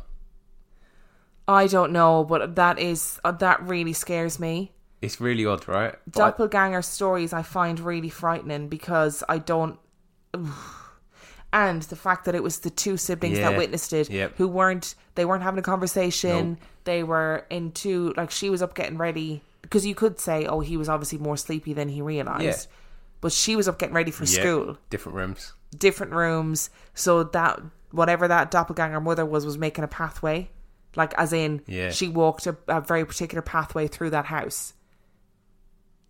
I 1.47 1.67
don't 1.67 1.91
know, 1.91 2.23
but 2.23 2.55
that 2.55 2.79
is 2.79 3.19
uh, 3.23 3.31
that 3.33 3.61
really 3.63 3.93
scares 3.93 4.39
me. 4.39 4.71
It's 5.01 5.21
really 5.21 5.45
odd, 5.45 5.67
right? 5.67 5.95
Doppelganger 6.09 6.81
stories 6.81 7.33
I 7.33 7.43
find 7.43 7.79
really 7.79 8.09
frightening 8.09 8.67
because 8.67 9.23
I 9.29 9.37
don't. 9.37 9.79
And 11.53 11.83
the 11.83 11.95
fact 11.95 12.25
that 12.25 12.35
it 12.35 12.43
was 12.43 12.59
the 12.59 12.69
two 12.69 12.97
siblings 12.97 13.37
that 13.37 13.55
witnessed 13.55 13.93
it, 13.93 14.09
Yep. 14.09 14.33
who 14.37 14.47
weren't 14.47 14.95
they 15.13 15.23
weren't 15.23 15.43
having 15.43 15.59
a 15.59 15.63
conversation. 15.63 16.57
They 16.83 17.03
were 17.03 17.45
into 17.49 18.13
like 18.17 18.29
she 18.31 18.49
was 18.49 18.61
up 18.61 18.75
getting 18.75 18.97
ready 18.97 19.41
because 19.65 19.85
you 19.85 19.95
could 19.95 20.19
say, 20.19 20.45
oh, 20.45 20.59
he 20.61 20.77
was 20.77 20.87
obviously 20.89 21.17
more 21.17 21.37
sleepy 21.37 21.73
than 21.73 21.89
he 21.89 22.01
realized. 22.01 22.43
Yeah. 22.69 22.75
But 23.21 23.31
she 23.31 23.55
was 23.55 23.67
up 23.67 23.79
getting 23.79 23.95
ready 23.95 24.11
for 24.11 24.23
Yeah, 24.25 24.39
school, 24.41 24.77
different 24.89 25.15
rooms. 25.17 25.53
different 25.77 26.13
rooms. 26.13 26.69
So 26.93 27.23
that 27.23 27.59
whatever 27.91 28.27
that 28.27 28.51
doppelganger 28.51 28.99
mother 29.01 29.25
was 29.25 29.45
was 29.45 29.57
making 29.57 29.83
a 29.83 29.87
pathway, 29.87 30.49
like 30.95 31.13
as 31.17 31.33
in 31.33 31.61
Yeah. 31.65 31.89
she 31.91 32.07
walked 32.07 32.45
a, 32.45 32.55
a 32.67 32.81
very 32.81 33.05
particular 33.05 33.41
pathway 33.41 33.87
through 33.87 34.11
that 34.11 34.25
house. 34.25 34.73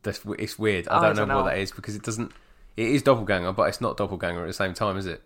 That's 0.03 0.21
it's 0.37 0.59
weird. 0.59 0.87
I 0.87 0.97
Oh, 0.97 1.01
don't, 1.01 1.15
don't 1.15 1.27
know, 1.27 1.37
what 1.43 1.45
that 1.51 1.57
is 1.59 1.71
because 1.71 1.95
it 1.95 2.03
doesn't. 2.03 2.31
It 2.77 2.87
is 2.87 3.01
doppelganger, 3.03 3.53
but 3.53 3.69
it's 3.69 3.81
not 3.81 3.97
doppelganger 3.97 4.41
at 4.43 4.47
the 4.47 4.53
same 4.53 4.73
time, 4.73 4.97
is 4.97 5.05
it? 5.05 5.23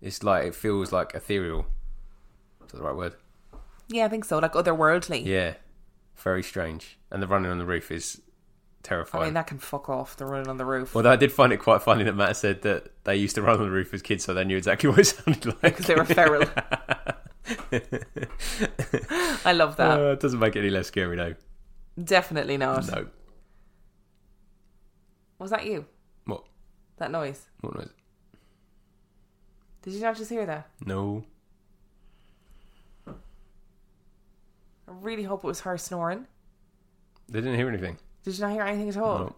It's 0.00 0.22
like 0.22 0.46
it 0.46 0.54
feels 0.54 0.90
like 0.92 1.14
ethereal. 1.14 1.66
Is 2.64 2.72
that 2.72 2.78
the 2.78 2.82
right 2.82 2.96
word? 2.96 3.14
Yeah, 3.88 4.06
I 4.06 4.08
think 4.08 4.24
so. 4.24 4.38
Like 4.38 4.54
otherworldly. 4.54 5.24
Yeah, 5.26 5.54
very 6.22 6.42
strange. 6.42 6.98
And 7.10 7.22
the 7.22 7.26
running 7.26 7.50
on 7.50 7.58
the 7.58 7.64
roof 7.66 7.90
is 7.90 8.20
terrifying. 8.82 9.22
I 9.22 9.26
mean, 9.26 9.34
that 9.34 9.46
can 9.46 9.58
fuck 9.58 9.88
off. 9.88 10.16
The 10.16 10.26
running 10.26 10.48
on 10.48 10.56
the 10.56 10.64
roof. 10.64 10.94
Although 10.96 11.10
I 11.12 11.16
did 11.16 11.32
find 11.32 11.52
it 11.52 11.58
quite 11.58 11.82
funny 11.82 12.04
that 12.04 12.14
Matt 12.14 12.36
said 12.36 12.62
that 12.62 12.90
they 13.04 13.16
used 13.16 13.34
to 13.34 13.42
run 13.42 13.58
on 13.58 13.64
the 13.64 13.70
roof 13.70 13.92
as 13.94 14.02
kids, 14.02 14.24
so 14.24 14.34
they 14.34 14.44
knew 14.44 14.56
exactly 14.56 14.88
what 14.90 14.98
it 15.00 15.04
sounded 15.06 15.46
like 15.46 15.76
because 15.76 15.86
they 15.86 15.94
were 15.94 16.04
feral. 16.04 16.48
I 19.44 19.52
love 19.52 19.76
that. 19.76 20.00
Uh, 20.00 20.12
it 20.12 20.20
doesn't 20.20 20.38
make 20.38 20.56
it 20.56 20.60
any 20.60 20.70
less 20.70 20.86
scary, 20.88 21.16
though. 21.16 21.34
Definitely 22.02 22.56
not. 22.56 22.86
No. 22.86 23.08
Was 25.38 25.50
that 25.50 25.64
you? 25.66 25.86
What? 26.26 26.44
That 26.98 27.10
noise? 27.10 27.48
What 27.60 27.76
noise? 27.76 27.90
Did 29.82 29.94
you 29.94 30.00
not 30.00 30.16
just 30.16 30.30
hear 30.30 30.44
that? 30.46 30.68
No. 30.84 31.24
I 34.90 34.92
really 35.00 35.22
hope 35.22 35.44
it 35.44 35.46
was 35.46 35.60
her 35.60 35.78
snoring. 35.78 36.26
They 37.28 37.40
didn't 37.40 37.56
hear 37.56 37.68
anything. 37.68 37.98
Did 38.24 38.36
you 38.36 38.42
not 38.42 38.52
hear 38.52 38.64
anything 38.64 38.88
at 38.88 38.96
all? 38.96 39.18
No. 39.18 39.36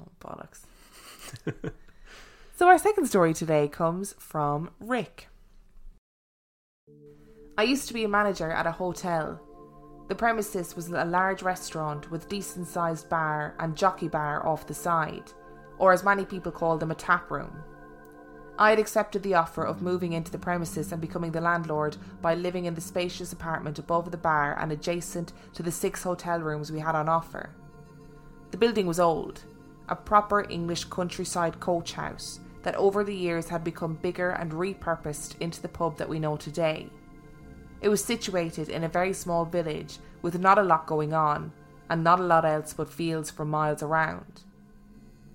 Oh, 0.00 0.08
bollocks. 0.18 0.62
so, 2.56 2.66
our 2.66 2.78
second 2.78 3.06
story 3.06 3.34
today 3.34 3.68
comes 3.68 4.14
from 4.18 4.70
Rick. 4.80 5.28
I 7.58 7.64
used 7.64 7.86
to 7.88 7.94
be 7.94 8.04
a 8.04 8.08
manager 8.08 8.50
at 8.50 8.66
a 8.66 8.72
hotel. 8.72 9.40
The 10.08 10.14
premises 10.14 10.74
was 10.74 10.88
a 10.88 11.04
large 11.04 11.42
restaurant 11.42 12.10
with 12.10 12.28
decent 12.28 12.66
sized 12.66 13.10
bar 13.10 13.54
and 13.58 13.76
jockey 13.76 14.08
bar 14.08 14.46
off 14.46 14.66
the 14.66 14.74
side, 14.74 15.32
or 15.78 15.92
as 15.92 16.02
many 16.02 16.24
people 16.24 16.50
call 16.50 16.78
them, 16.78 16.90
a 16.90 16.94
tap 16.94 17.30
room. 17.30 17.52
I 18.56 18.70
had 18.70 18.78
accepted 18.78 19.24
the 19.24 19.34
offer 19.34 19.64
of 19.64 19.82
moving 19.82 20.12
into 20.12 20.30
the 20.30 20.38
premises 20.38 20.92
and 20.92 21.00
becoming 21.00 21.32
the 21.32 21.40
landlord 21.40 21.96
by 22.22 22.34
living 22.34 22.66
in 22.66 22.74
the 22.74 22.80
spacious 22.80 23.32
apartment 23.32 23.80
above 23.80 24.12
the 24.12 24.16
bar 24.16 24.56
and 24.60 24.70
adjacent 24.70 25.32
to 25.54 25.62
the 25.62 25.72
six 25.72 26.04
hotel 26.04 26.38
rooms 26.38 26.70
we 26.70 26.78
had 26.78 26.94
on 26.94 27.08
offer. 27.08 27.50
The 28.52 28.56
building 28.56 28.86
was 28.86 29.00
old, 29.00 29.42
a 29.88 29.96
proper 29.96 30.46
English 30.48 30.84
countryside 30.84 31.58
coach 31.58 31.94
house 31.94 32.38
that 32.62 32.76
over 32.76 33.02
the 33.02 33.14
years 33.14 33.48
had 33.48 33.64
become 33.64 33.94
bigger 33.94 34.30
and 34.30 34.52
repurposed 34.52 35.36
into 35.40 35.60
the 35.60 35.68
pub 35.68 35.98
that 35.98 36.08
we 36.08 36.20
know 36.20 36.36
today. 36.36 36.88
It 37.80 37.88
was 37.88 38.04
situated 38.04 38.68
in 38.68 38.84
a 38.84 38.88
very 38.88 39.12
small 39.12 39.44
village 39.44 39.98
with 40.22 40.38
not 40.38 40.58
a 40.58 40.62
lot 40.62 40.86
going 40.86 41.12
on 41.12 41.52
and 41.90 42.04
not 42.04 42.20
a 42.20 42.22
lot 42.22 42.44
else 42.44 42.72
but 42.72 42.88
fields 42.88 43.32
for 43.32 43.44
miles 43.44 43.82
around. 43.82 44.43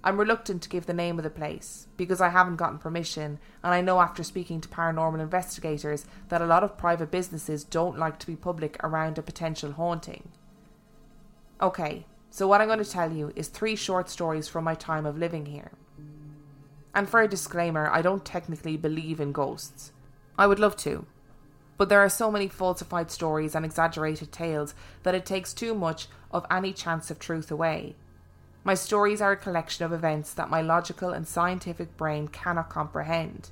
I'm 0.01 0.17
reluctant 0.17 0.61
to 0.63 0.69
give 0.69 0.85
the 0.85 0.93
name 0.93 1.17
of 1.19 1.23
the 1.23 1.29
place 1.29 1.87
because 1.97 2.21
I 2.21 2.29
haven't 2.29 2.55
gotten 2.55 2.77
permission, 2.77 3.37
and 3.63 3.73
I 3.73 3.81
know 3.81 3.99
after 3.99 4.23
speaking 4.23 4.61
to 4.61 4.69
paranormal 4.69 5.19
investigators 5.19 6.05
that 6.29 6.41
a 6.41 6.45
lot 6.45 6.63
of 6.63 6.77
private 6.77 7.11
businesses 7.11 7.65
don't 7.65 7.99
like 7.99 8.17
to 8.19 8.27
be 8.27 8.37
public 8.37 8.81
around 8.81 9.17
a 9.17 9.21
potential 9.21 9.73
haunting. 9.73 10.29
Okay, 11.61 12.05
so 12.29 12.47
what 12.47 12.61
I'm 12.61 12.67
going 12.67 12.79
to 12.79 12.89
tell 12.89 13.11
you 13.11 13.33
is 13.35 13.49
three 13.49 13.75
short 13.75 14.09
stories 14.09 14.47
from 14.47 14.63
my 14.63 14.75
time 14.75 15.05
of 15.05 15.17
living 15.17 15.47
here. 15.47 15.71
And 16.95 17.09
for 17.09 17.21
a 17.21 17.27
disclaimer, 17.27 17.89
I 17.91 18.01
don't 18.01 18.23
technically 18.23 18.77
believe 18.77 19.19
in 19.19 19.33
ghosts. 19.33 19.91
I 20.37 20.47
would 20.47 20.59
love 20.59 20.77
to. 20.77 21.05
But 21.77 21.89
there 21.89 21.99
are 21.99 22.09
so 22.09 22.31
many 22.31 22.47
falsified 22.47 23.11
stories 23.11 23.53
and 23.53 23.65
exaggerated 23.65 24.31
tales 24.31 24.73
that 25.03 25.15
it 25.15 25.25
takes 25.25 25.53
too 25.53 25.75
much 25.75 26.07
of 26.31 26.45
any 26.49 26.71
chance 26.71 27.11
of 27.11 27.19
truth 27.19 27.51
away. 27.51 27.95
My 28.69 28.75
stories 28.75 29.19
are 29.19 29.31
a 29.31 29.35
collection 29.35 29.83
of 29.83 29.91
events 29.91 30.31
that 30.35 30.51
my 30.51 30.61
logical 30.61 31.09
and 31.09 31.27
scientific 31.27 31.97
brain 31.97 32.27
cannot 32.27 32.69
comprehend, 32.69 33.49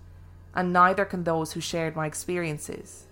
and 0.54 0.72
neither 0.72 1.06
can 1.06 1.24
those 1.24 1.54
who 1.54 1.60
shared 1.60 1.96
my 1.96 2.06
experiences. 2.06 3.08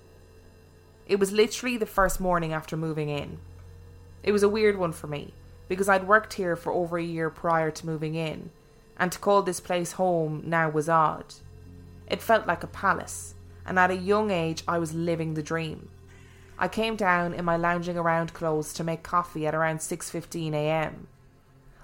It 1.07 1.19
was 1.19 1.31
literally 1.31 1.77
the 1.77 1.88
first 1.88 2.19
morning 2.19 2.53
after 2.53 2.77
moving 2.77 3.09
in. 3.09 3.39
It 4.21 4.31
was 4.33 4.43
a 4.43 4.50
weird 4.50 4.77
one 4.77 4.91
for 4.91 5.07
me, 5.07 5.33
because 5.67 5.89
I'd 5.89 6.07
worked 6.07 6.33
here 6.35 6.55
for 6.55 6.71
over 6.71 7.00
a 7.00 7.03
year 7.03 7.31
prior 7.31 7.71
to 7.71 7.88
moving 7.88 8.13
in, 8.13 8.51
and 9.00 9.12
to 9.12 9.17
call 9.17 9.41
this 9.41 9.59
place 9.59 9.93
home 9.93 10.43
now 10.45 10.69
was 10.69 10.88
odd. 10.88 11.33
It 12.05 12.21
felt 12.21 12.45
like 12.45 12.62
a 12.62 12.67
palace, 12.67 13.33
and 13.65 13.79
at 13.79 13.89
a 13.89 13.95
young 13.95 14.29
age 14.29 14.62
I 14.67 14.77
was 14.77 14.93
living 14.93 15.33
the 15.33 15.41
dream. 15.41 15.89
I 16.59 16.67
came 16.67 16.97
down 16.97 17.33
in 17.33 17.45
my 17.45 17.57
lounging 17.57 17.97
around 17.97 18.35
clothes 18.35 18.74
to 18.74 18.83
make 18.83 19.01
coffee 19.01 19.47
at 19.47 19.55
around 19.55 19.79
6:15 19.79 20.53
a.m. 20.53 21.07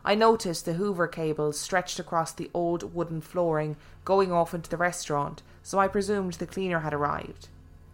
I 0.04 0.16
noticed 0.16 0.66
the 0.66 0.74
Hoover 0.74 1.08
cables 1.08 1.60
stretched 1.60 2.00
across 2.00 2.32
the 2.32 2.50
old 2.54 2.96
wooden 2.96 3.22
flooring 3.22 3.78
going 4.04 4.32
off 4.32 4.54
into 4.54 4.70
the 4.70 4.78
restaurant, 4.78 5.44
so 5.62 5.78
I 5.78 5.88
presumed 5.88 6.34
the 6.34 6.48
cleaner 6.48 6.80
had 6.80 6.94
arrived. 6.94 7.50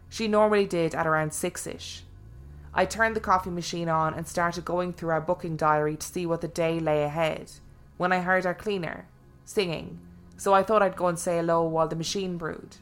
She 0.09 0.27
normally 0.27 0.65
did 0.65 0.95
at 0.95 1.05
around 1.05 1.31
6ish. 1.31 2.01
I 2.73 2.85
turned 2.85 3.15
the 3.15 3.19
coffee 3.19 3.49
machine 3.49 3.89
on 3.89 4.13
and 4.13 4.27
started 4.27 4.63
going 4.63 4.93
through 4.93 5.09
our 5.09 5.21
booking 5.21 5.57
diary 5.57 5.97
to 5.97 6.07
see 6.07 6.25
what 6.25 6.41
the 6.41 6.47
day 6.47 6.79
lay 6.79 7.03
ahead 7.03 7.51
when 7.97 8.13
I 8.13 8.19
heard 8.21 8.45
our 8.45 8.53
cleaner 8.53 9.07
singing, 9.43 9.99
so 10.37 10.53
I 10.53 10.63
thought 10.63 10.83
I'd 10.83 10.95
go 10.95 11.07
and 11.07 11.17
say 11.17 11.37
hello 11.37 11.63
while 11.63 11.87
the 11.87 11.95
machine 11.95 12.37
brewed. 12.37 12.77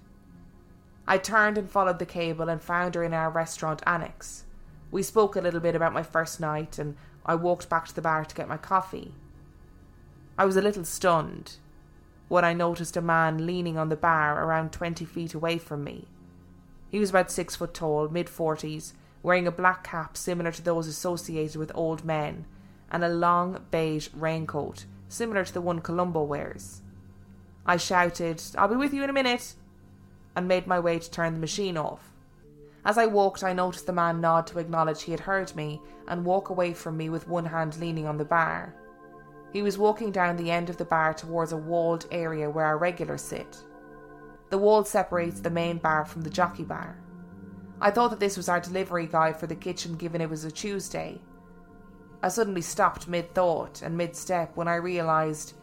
I 1.07 1.17
turned 1.17 1.57
and 1.57 1.69
followed 1.69 1.99
the 1.99 2.05
cable 2.05 2.49
and 2.49 2.61
found 2.61 2.95
her 2.95 3.03
in 3.03 3.13
our 3.13 3.29
restaurant 3.29 3.81
annex. 3.87 4.43
We 4.91 5.03
spoke 5.03 5.35
a 5.35 5.41
little 5.41 5.59
bit 5.59 5.75
about 5.75 5.93
my 5.93 6.03
first 6.03 6.39
night 6.39 6.77
and 6.79 6.95
I 7.25 7.35
walked 7.35 7.69
back 7.69 7.87
to 7.87 7.95
the 7.95 8.01
bar 8.01 8.25
to 8.25 8.35
get 8.35 8.47
my 8.47 8.57
coffee. 8.57 9.13
I 10.37 10.45
was 10.45 10.55
a 10.55 10.61
little 10.61 10.85
stunned 10.85 11.57
when 12.27 12.43
I 12.43 12.53
noticed 12.53 12.97
a 12.97 13.01
man 13.01 13.45
leaning 13.45 13.77
on 13.77 13.89
the 13.89 13.95
bar 13.95 14.43
around 14.43 14.71
20 14.71 15.05
feet 15.05 15.33
away 15.33 15.57
from 15.57 15.83
me. 15.83 16.07
He 16.89 16.99
was 16.99 17.09
about 17.09 17.31
six 17.31 17.55
foot 17.55 17.73
tall, 17.73 18.09
mid 18.09 18.27
40s, 18.27 18.93
wearing 19.23 19.47
a 19.47 19.51
black 19.51 19.83
cap 19.83 20.15
similar 20.17 20.51
to 20.51 20.61
those 20.61 20.87
associated 20.87 21.55
with 21.55 21.71
old 21.73 22.05
men, 22.05 22.45
and 22.91 23.03
a 23.03 23.09
long 23.09 23.65
beige 23.71 24.09
raincoat 24.13 24.85
similar 25.07 25.45
to 25.45 25.53
the 25.53 25.61
one 25.61 25.81
Columbo 25.81 26.23
wears. 26.23 26.81
I 27.65 27.77
shouted, 27.77 28.41
I'll 28.57 28.67
be 28.67 28.75
with 28.75 28.93
you 28.93 29.03
in 29.03 29.09
a 29.09 29.13
minute, 29.13 29.55
and 30.35 30.47
made 30.47 30.67
my 30.67 30.79
way 30.79 30.99
to 30.99 31.09
turn 31.09 31.33
the 31.33 31.39
machine 31.39 31.77
off. 31.77 32.11
As 32.85 32.99
I 32.99 33.07
walked, 33.07 33.43
I 33.43 33.51
noticed 33.51 33.87
the 33.87 33.93
man 33.93 34.21
nod 34.21 34.45
to 34.47 34.59
acknowledge 34.59 35.01
he 35.01 35.11
had 35.11 35.21
heard 35.21 35.55
me 35.55 35.81
and 36.07 36.23
walk 36.23 36.49
away 36.49 36.71
from 36.73 36.95
me 36.95 37.09
with 37.09 37.27
one 37.27 37.45
hand 37.45 37.77
leaning 37.77 38.05
on 38.05 38.17
the 38.17 38.25
bar. 38.25 38.75
He 39.51 39.63
was 39.63 39.79
walking 39.79 40.11
down 40.11 40.37
the 40.37 40.51
end 40.51 40.69
of 40.69 40.77
the 40.77 40.85
bar 40.85 41.13
towards 41.13 41.51
a 41.51 41.57
walled 41.57 42.05
area 42.11 42.47
where 42.47 42.65
our 42.65 42.77
regulars 42.77 43.23
sit. 43.23 43.57
The 44.51 44.59
wall 44.59 44.83
separates 44.83 45.39
the 45.39 45.49
main 45.49 45.79
bar 45.79 46.05
from 46.05 46.21
the 46.21 46.29
jockey 46.29 46.63
bar. 46.63 46.99
I 47.81 47.89
thought 47.89 48.11
that 48.11 48.19
this 48.19 48.37
was 48.37 48.49
our 48.49 48.59
delivery 48.59 49.07
guy 49.07 49.33
for 49.33 49.47
the 49.47 49.55
kitchen 49.55 49.95
given 49.95 50.21
it 50.21 50.29
was 50.29 50.43
a 50.45 50.51
Tuesday. 50.51 51.19
I 52.21 52.27
suddenly 52.27 52.61
stopped 52.61 53.07
mid 53.07 53.33
thought 53.33 53.81
and 53.81 53.97
mid 53.97 54.15
step 54.15 54.55
when 54.55 54.67
I 54.67 54.75
realised 54.75 55.55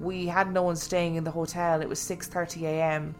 we 0.00 0.26
had 0.26 0.52
no 0.52 0.64
one 0.64 0.76
staying 0.76 1.14
in 1.14 1.22
the 1.22 1.30
hotel. 1.30 1.80
It 1.80 1.88
was 1.88 2.00
6:30 2.00 2.62
a.m 2.62 3.14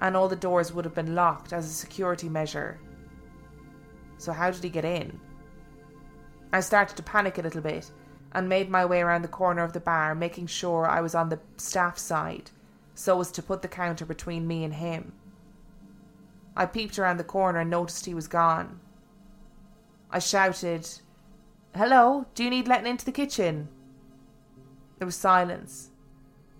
and 0.00 0.16
all 0.16 0.28
the 0.28 0.36
doors 0.36 0.72
would 0.72 0.84
have 0.84 0.94
been 0.94 1.14
locked 1.14 1.52
as 1.52 1.66
a 1.66 1.72
security 1.72 2.28
measure. 2.28 2.78
So, 4.18 4.32
how 4.32 4.50
did 4.50 4.62
he 4.62 4.70
get 4.70 4.84
in? 4.84 5.18
I 6.52 6.60
started 6.60 6.96
to 6.96 7.02
panic 7.02 7.38
a 7.38 7.42
little 7.42 7.60
bit 7.60 7.90
and 8.32 8.48
made 8.48 8.70
my 8.70 8.84
way 8.84 9.00
around 9.00 9.22
the 9.22 9.28
corner 9.28 9.62
of 9.62 9.72
the 9.72 9.80
bar, 9.80 10.14
making 10.14 10.46
sure 10.46 10.86
I 10.86 11.00
was 11.00 11.14
on 11.14 11.28
the 11.28 11.40
staff 11.56 11.98
side 11.98 12.50
so 12.94 13.20
as 13.20 13.30
to 13.32 13.42
put 13.42 13.62
the 13.62 13.68
counter 13.68 14.04
between 14.04 14.46
me 14.46 14.62
and 14.64 14.74
him. 14.74 15.12
I 16.56 16.66
peeped 16.66 16.98
around 16.98 17.16
the 17.16 17.24
corner 17.24 17.60
and 17.60 17.70
noticed 17.70 18.06
he 18.06 18.14
was 18.14 18.28
gone. 18.28 18.80
I 20.10 20.18
shouted, 20.18 20.88
Hello, 21.74 22.26
do 22.34 22.44
you 22.44 22.50
need 22.50 22.68
letting 22.68 22.88
into 22.88 23.04
the 23.04 23.12
kitchen? 23.12 23.68
There 24.98 25.06
was 25.06 25.16
silence. 25.16 25.90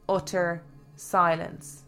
Utter 0.09 0.63
silence. 0.97 1.85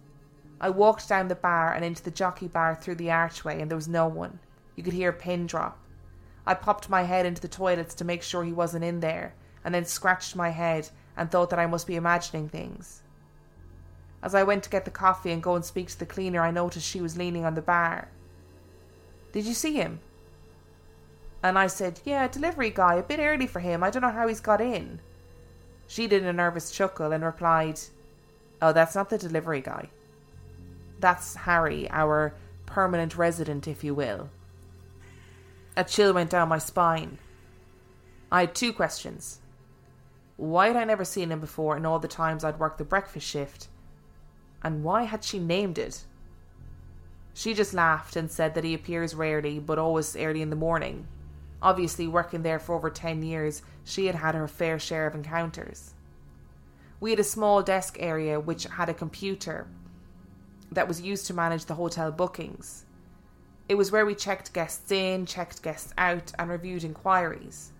I 0.62 0.70
walked 0.70 1.08
down 1.08 1.26
the 1.26 1.34
bar 1.34 1.74
and 1.74 1.84
into 1.84 2.04
the 2.04 2.12
jockey 2.12 2.46
bar 2.46 2.76
through 2.76 2.94
the 2.94 3.10
archway, 3.10 3.60
and 3.60 3.68
there 3.68 3.76
was 3.76 3.88
no 3.88 4.06
one. 4.06 4.38
You 4.76 4.84
could 4.84 4.92
hear 4.92 5.10
a 5.10 5.12
pin 5.12 5.48
drop. 5.48 5.76
I 6.46 6.54
popped 6.54 6.88
my 6.88 7.02
head 7.02 7.26
into 7.26 7.42
the 7.42 7.48
toilets 7.48 7.94
to 7.96 8.04
make 8.04 8.22
sure 8.22 8.44
he 8.44 8.52
wasn't 8.52 8.84
in 8.84 9.00
there, 9.00 9.34
and 9.64 9.74
then 9.74 9.84
scratched 9.84 10.36
my 10.36 10.50
head 10.50 10.88
and 11.16 11.28
thought 11.28 11.50
that 11.50 11.58
I 11.58 11.66
must 11.66 11.88
be 11.88 11.96
imagining 11.96 12.48
things. 12.48 13.02
As 14.22 14.36
I 14.36 14.44
went 14.44 14.62
to 14.62 14.70
get 14.70 14.84
the 14.84 14.92
coffee 14.92 15.32
and 15.32 15.42
go 15.42 15.56
and 15.56 15.64
speak 15.64 15.88
to 15.88 15.98
the 15.98 16.06
cleaner, 16.06 16.40
I 16.40 16.52
noticed 16.52 16.86
she 16.86 17.00
was 17.00 17.16
leaning 17.16 17.44
on 17.44 17.56
the 17.56 17.60
bar. 17.60 18.06
Did 19.32 19.46
you 19.46 19.54
see 19.54 19.74
him? 19.74 19.98
And 21.42 21.58
I 21.58 21.66
said, 21.66 22.00
Yeah, 22.04 22.28
delivery 22.28 22.70
guy, 22.70 22.94
a 22.94 23.02
bit 23.02 23.18
early 23.18 23.48
for 23.48 23.58
him. 23.58 23.82
I 23.82 23.90
don't 23.90 24.02
know 24.02 24.10
how 24.10 24.28
he's 24.28 24.40
got 24.40 24.60
in. 24.60 25.00
She 25.88 26.06
did 26.06 26.24
a 26.24 26.32
nervous 26.32 26.70
chuckle 26.70 27.10
and 27.10 27.24
replied, 27.24 27.80
Oh, 28.60 28.72
that's 28.72 28.94
not 28.94 29.10
the 29.10 29.18
delivery 29.18 29.60
guy. 29.60 29.90
That's 31.02 31.34
Harry, 31.34 31.90
our 31.90 32.32
permanent 32.64 33.16
resident, 33.16 33.66
if 33.66 33.82
you 33.82 33.92
will. 33.92 34.30
A 35.76 35.82
chill 35.82 36.14
went 36.14 36.30
down 36.30 36.48
my 36.48 36.58
spine. 36.58 37.18
I 38.30 38.42
had 38.42 38.54
two 38.54 38.72
questions. 38.72 39.40
Why 40.36 40.68
had 40.68 40.76
I 40.76 40.84
never 40.84 41.04
seen 41.04 41.32
him 41.32 41.40
before 41.40 41.76
in 41.76 41.84
all 41.84 41.98
the 41.98 42.06
times 42.06 42.44
I'd 42.44 42.60
worked 42.60 42.78
the 42.78 42.84
breakfast 42.84 43.26
shift? 43.26 43.66
And 44.62 44.84
why 44.84 45.02
had 45.02 45.24
she 45.24 45.40
named 45.40 45.76
it? 45.76 46.04
She 47.34 47.52
just 47.52 47.74
laughed 47.74 48.14
and 48.14 48.30
said 48.30 48.54
that 48.54 48.62
he 48.62 48.72
appears 48.72 49.12
rarely, 49.12 49.58
but 49.58 49.80
always 49.80 50.14
early 50.14 50.40
in 50.40 50.50
the 50.50 50.56
morning. 50.56 51.08
Obviously, 51.60 52.06
working 52.06 52.42
there 52.42 52.60
for 52.60 52.76
over 52.76 52.90
10 52.90 53.24
years, 53.24 53.62
she 53.82 54.06
had 54.06 54.14
had 54.14 54.36
her 54.36 54.46
fair 54.46 54.78
share 54.78 55.08
of 55.08 55.16
encounters. 55.16 55.94
We 57.00 57.10
had 57.10 57.18
a 57.18 57.24
small 57.24 57.60
desk 57.60 57.96
area 57.98 58.38
which 58.38 58.64
had 58.64 58.88
a 58.88 58.94
computer 58.94 59.66
that 60.74 60.88
was 60.88 61.00
used 61.00 61.26
to 61.26 61.34
manage 61.34 61.66
the 61.66 61.74
hotel 61.74 62.10
bookings. 62.10 62.84
It 63.68 63.74
was 63.76 63.92
where 63.92 64.04
we 64.04 64.14
checked 64.14 64.52
guests 64.52 64.90
in, 64.90 65.26
checked 65.26 65.62
guests 65.62 65.94
out, 65.96 66.32
and 66.38 66.50
reviewed 66.50 66.84
inquiries. 66.84 67.72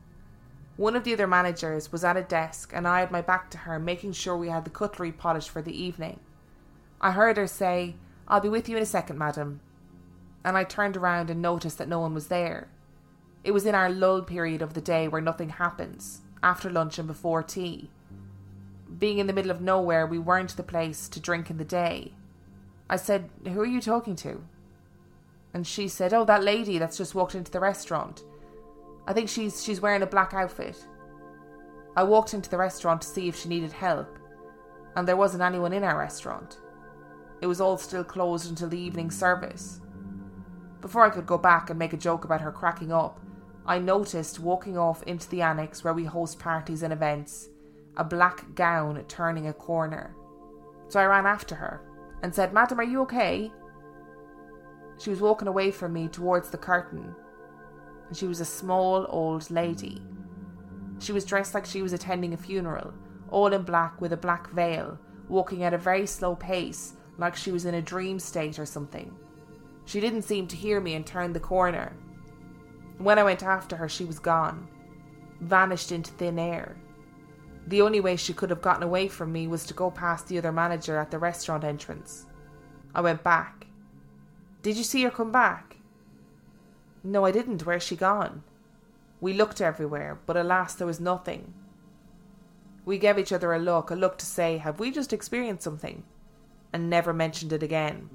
One 0.76 0.96
of 0.96 1.04
the 1.04 1.12
other 1.12 1.26
managers 1.26 1.92
was 1.92 2.04
at 2.04 2.16
a 2.16 2.22
desk, 2.22 2.72
and 2.74 2.88
I 2.88 3.00
had 3.00 3.10
my 3.10 3.20
back 3.20 3.50
to 3.50 3.58
her, 3.58 3.78
making 3.78 4.12
sure 4.12 4.36
we 4.36 4.48
had 4.48 4.64
the 4.64 4.70
cutlery 4.70 5.12
polished 5.12 5.50
for 5.50 5.60
the 5.60 5.76
evening. 5.76 6.20
I 7.00 7.10
heard 7.10 7.36
her 7.36 7.46
say, 7.46 7.96
I'll 8.26 8.40
be 8.40 8.48
with 8.48 8.68
you 8.68 8.76
in 8.76 8.82
a 8.82 8.86
second, 8.86 9.18
madam. 9.18 9.60
And 10.44 10.56
I 10.56 10.64
turned 10.64 10.96
around 10.96 11.30
and 11.30 11.42
noticed 11.42 11.78
that 11.78 11.88
no 11.88 12.00
one 12.00 12.14
was 12.14 12.28
there. 12.28 12.68
It 13.44 13.50
was 13.50 13.66
in 13.66 13.74
our 13.74 13.90
lull 13.90 14.22
period 14.22 14.62
of 14.62 14.74
the 14.74 14.80
day 14.80 15.08
where 15.08 15.20
nothing 15.20 15.50
happens, 15.50 16.22
after 16.42 16.70
lunch 16.70 16.98
and 16.98 17.08
before 17.08 17.42
tea. 17.42 17.90
Being 18.98 19.18
in 19.18 19.26
the 19.26 19.32
middle 19.32 19.50
of 19.50 19.60
nowhere, 19.60 20.06
we 20.06 20.18
weren't 20.18 20.56
the 20.56 20.62
place 20.62 21.08
to 21.08 21.20
drink 21.20 21.50
in 21.50 21.58
the 21.58 21.64
day. 21.64 22.14
I 22.92 22.96
said, 22.96 23.30
Who 23.48 23.58
are 23.58 23.66
you 23.66 23.80
talking 23.80 24.16
to? 24.16 24.44
And 25.54 25.66
she 25.66 25.88
said, 25.88 26.12
Oh, 26.12 26.26
that 26.26 26.44
lady 26.44 26.76
that's 26.76 26.98
just 26.98 27.14
walked 27.14 27.34
into 27.34 27.50
the 27.50 27.58
restaurant. 27.58 28.22
I 29.06 29.14
think 29.14 29.30
she's 29.30 29.64
she's 29.64 29.80
wearing 29.80 30.02
a 30.02 30.06
black 30.06 30.34
outfit. 30.34 30.76
I 31.96 32.02
walked 32.02 32.34
into 32.34 32.50
the 32.50 32.58
restaurant 32.58 33.00
to 33.00 33.08
see 33.08 33.28
if 33.28 33.36
she 33.36 33.48
needed 33.48 33.72
help, 33.72 34.18
and 34.94 35.08
there 35.08 35.16
wasn't 35.16 35.42
anyone 35.42 35.72
in 35.72 35.84
our 35.84 35.98
restaurant. 35.98 36.58
It 37.40 37.46
was 37.46 37.62
all 37.62 37.78
still 37.78 38.04
closed 38.04 38.50
until 38.50 38.68
the 38.68 38.78
evening 38.78 39.10
service. 39.10 39.80
Before 40.82 41.02
I 41.02 41.10
could 41.10 41.26
go 41.26 41.38
back 41.38 41.70
and 41.70 41.78
make 41.78 41.94
a 41.94 41.96
joke 42.08 42.26
about 42.26 42.42
her 42.42 42.52
cracking 42.52 42.92
up, 42.92 43.20
I 43.64 43.78
noticed 43.78 44.38
walking 44.38 44.76
off 44.76 45.02
into 45.04 45.30
the 45.30 45.40
annex 45.40 45.82
where 45.82 45.94
we 45.94 46.04
host 46.04 46.38
parties 46.38 46.82
and 46.82 46.92
events, 46.92 47.48
a 47.96 48.04
black 48.04 48.54
gown 48.54 49.02
turning 49.08 49.48
a 49.48 49.54
corner. 49.54 50.14
So 50.88 51.00
I 51.00 51.06
ran 51.06 51.24
after 51.24 51.54
her 51.54 51.80
and 52.22 52.34
said, 52.34 52.52
Madam, 52.52 52.80
are 52.80 52.84
you 52.84 53.00
okay? 53.02 53.50
She 54.98 55.10
was 55.10 55.20
walking 55.20 55.48
away 55.48 55.70
from 55.70 55.92
me 55.92 56.08
towards 56.08 56.50
the 56.50 56.58
curtain, 56.58 57.14
and 58.08 58.16
she 58.16 58.26
was 58.26 58.40
a 58.40 58.44
small 58.44 59.06
old 59.08 59.50
lady. 59.50 60.00
She 60.98 61.12
was 61.12 61.24
dressed 61.24 61.54
like 61.54 61.66
she 61.66 61.82
was 61.82 61.92
attending 61.92 62.32
a 62.32 62.36
funeral, 62.36 62.94
all 63.30 63.52
in 63.52 63.62
black 63.62 64.00
with 64.00 64.12
a 64.12 64.16
black 64.16 64.50
veil, 64.50 64.98
walking 65.28 65.64
at 65.64 65.74
a 65.74 65.78
very 65.78 66.06
slow 66.06 66.36
pace 66.36 66.94
like 67.18 67.34
she 67.34 67.50
was 67.50 67.64
in 67.64 67.74
a 67.74 67.82
dream 67.82 68.18
state 68.18 68.58
or 68.58 68.66
something. 68.66 69.14
She 69.84 70.00
didn't 70.00 70.22
seem 70.22 70.46
to 70.48 70.56
hear 70.56 70.80
me 70.80 70.94
and 70.94 71.04
turned 71.04 71.34
the 71.34 71.40
corner. 71.40 71.96
When 72.98 73.18
I 73.18 73.24
went 73.24 73.42
after 73.42 73.76
her, 73.76 73.88
she 73.88 74.04
was 74.04 74.18
gone, 74.18 74.68
vanished 75.40 75.90
into 75.90 76.12
thin 76.12 76.38
air. 76.38 76.76
The 77.66 77.82
only 77.82 78.00
way 78.00 78.16
she 78.16 78.32
could 78.32 78.50
have 78.50 78.62
gotten 78.62 78.82
away 78.82 79.08
from 79.08 79.32
me 79.32 79.46
was 79.46 79.64
to 79.66 79.74
go 79.74 79.90
past 79.90 80.28
the 80.28 80.38
other 80.38 80.52
manager 80.52 80.98
at 80.98 81.10
the 81.10 81.18
restaurant 81.18 81.64
entrance. 81.64 82.26
I 82.94 83.00
went 83.00 83.22
back. 83.22 83.66
Did 84.62 84.76
you 84.76 84.84
see 84.84 85.02
her 85.02 85.10
come 85.10 85.32
back? 85.32 85.76
No, 87.04 87.24
I 87.24 87.30
didn't. 87.30 87.64
Where's 87.64 87.82
she 87.82 87.96
gone? 87.96 88.42
We 89.20 89.32
looked 89.32 89.60
everywhere, 89.60 90.18
but 90.26 90.36
alas, 90.36 90.74
there 90.74 90.86
was 90.86 91.00
nothing. 91.00 91.54
We 92.84 92.98
gave 92.98 93.18
each 93.18 93.32
other 93.32 93.52
a 93.52 93.58
look, 93.58 93.90
a 93.90 93.94
look 93.94 94.18
to 94.18 94.26
say, 94.26 94.58
Have 94.58 94.80
we 94.80 94.90
just 94.90 95.12
experienced 95.12 95.64
something? 95.64 96.04
and 96.72 96.88
never 96.88 97.12
mentioned 97.12 97.52
it 97.52 97.62
again. 97.62 98.08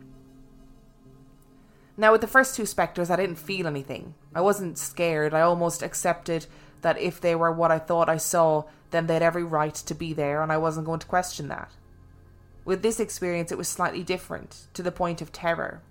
Now, 1.96 2.12
with 2.12 2.22
the 2.22 2.28
first 2.28 2.56
two 2.56 2.66
spectres, 2.66 3.10
I 3.10 3.16
didn't 3.16 3.38
feel 3.38 3.68
anything. 3.68 4.16
I 4.34 4.42
wasn't 4.42 4.78
scared. 4.78 5.34
I 5.34 5.42
almost 5.42 5.82
accepted 5.82 6.46
that 6.82 7.00
if 7.00 7.20
they 7.20 7.36
were 7.36 7.52
what 7.52 7.72
I 7.72 7.80
thought 7.80 8.10
I 8.10 8.18
saw, 8.18 8.64
then 8.92 9.08
they'd 9.08 9.22
every 9.22 9.44
right 9.44 9.76
to 9.76 9.94
be 9.94 10.14
there, 10.14 10.42
and 10.42 10.52
I 10.52 10.58
wasn't 10.58 10.86
going 10.86 11.00
to 11.00 11.08
question 11.08 11.48
that. 11.48 11.72
With 12.66 12.82
this 12.82 13.00
experience, 13.00 13.52
it 13.52 13.58
was 13.58 13.68
slightly 13.68 14.04
different, 14.04 14.68
to 14.74 14.84
the 14.84 14.92
point 14.92 15.22
of 15.22 15.32
terror. 15.32 15.82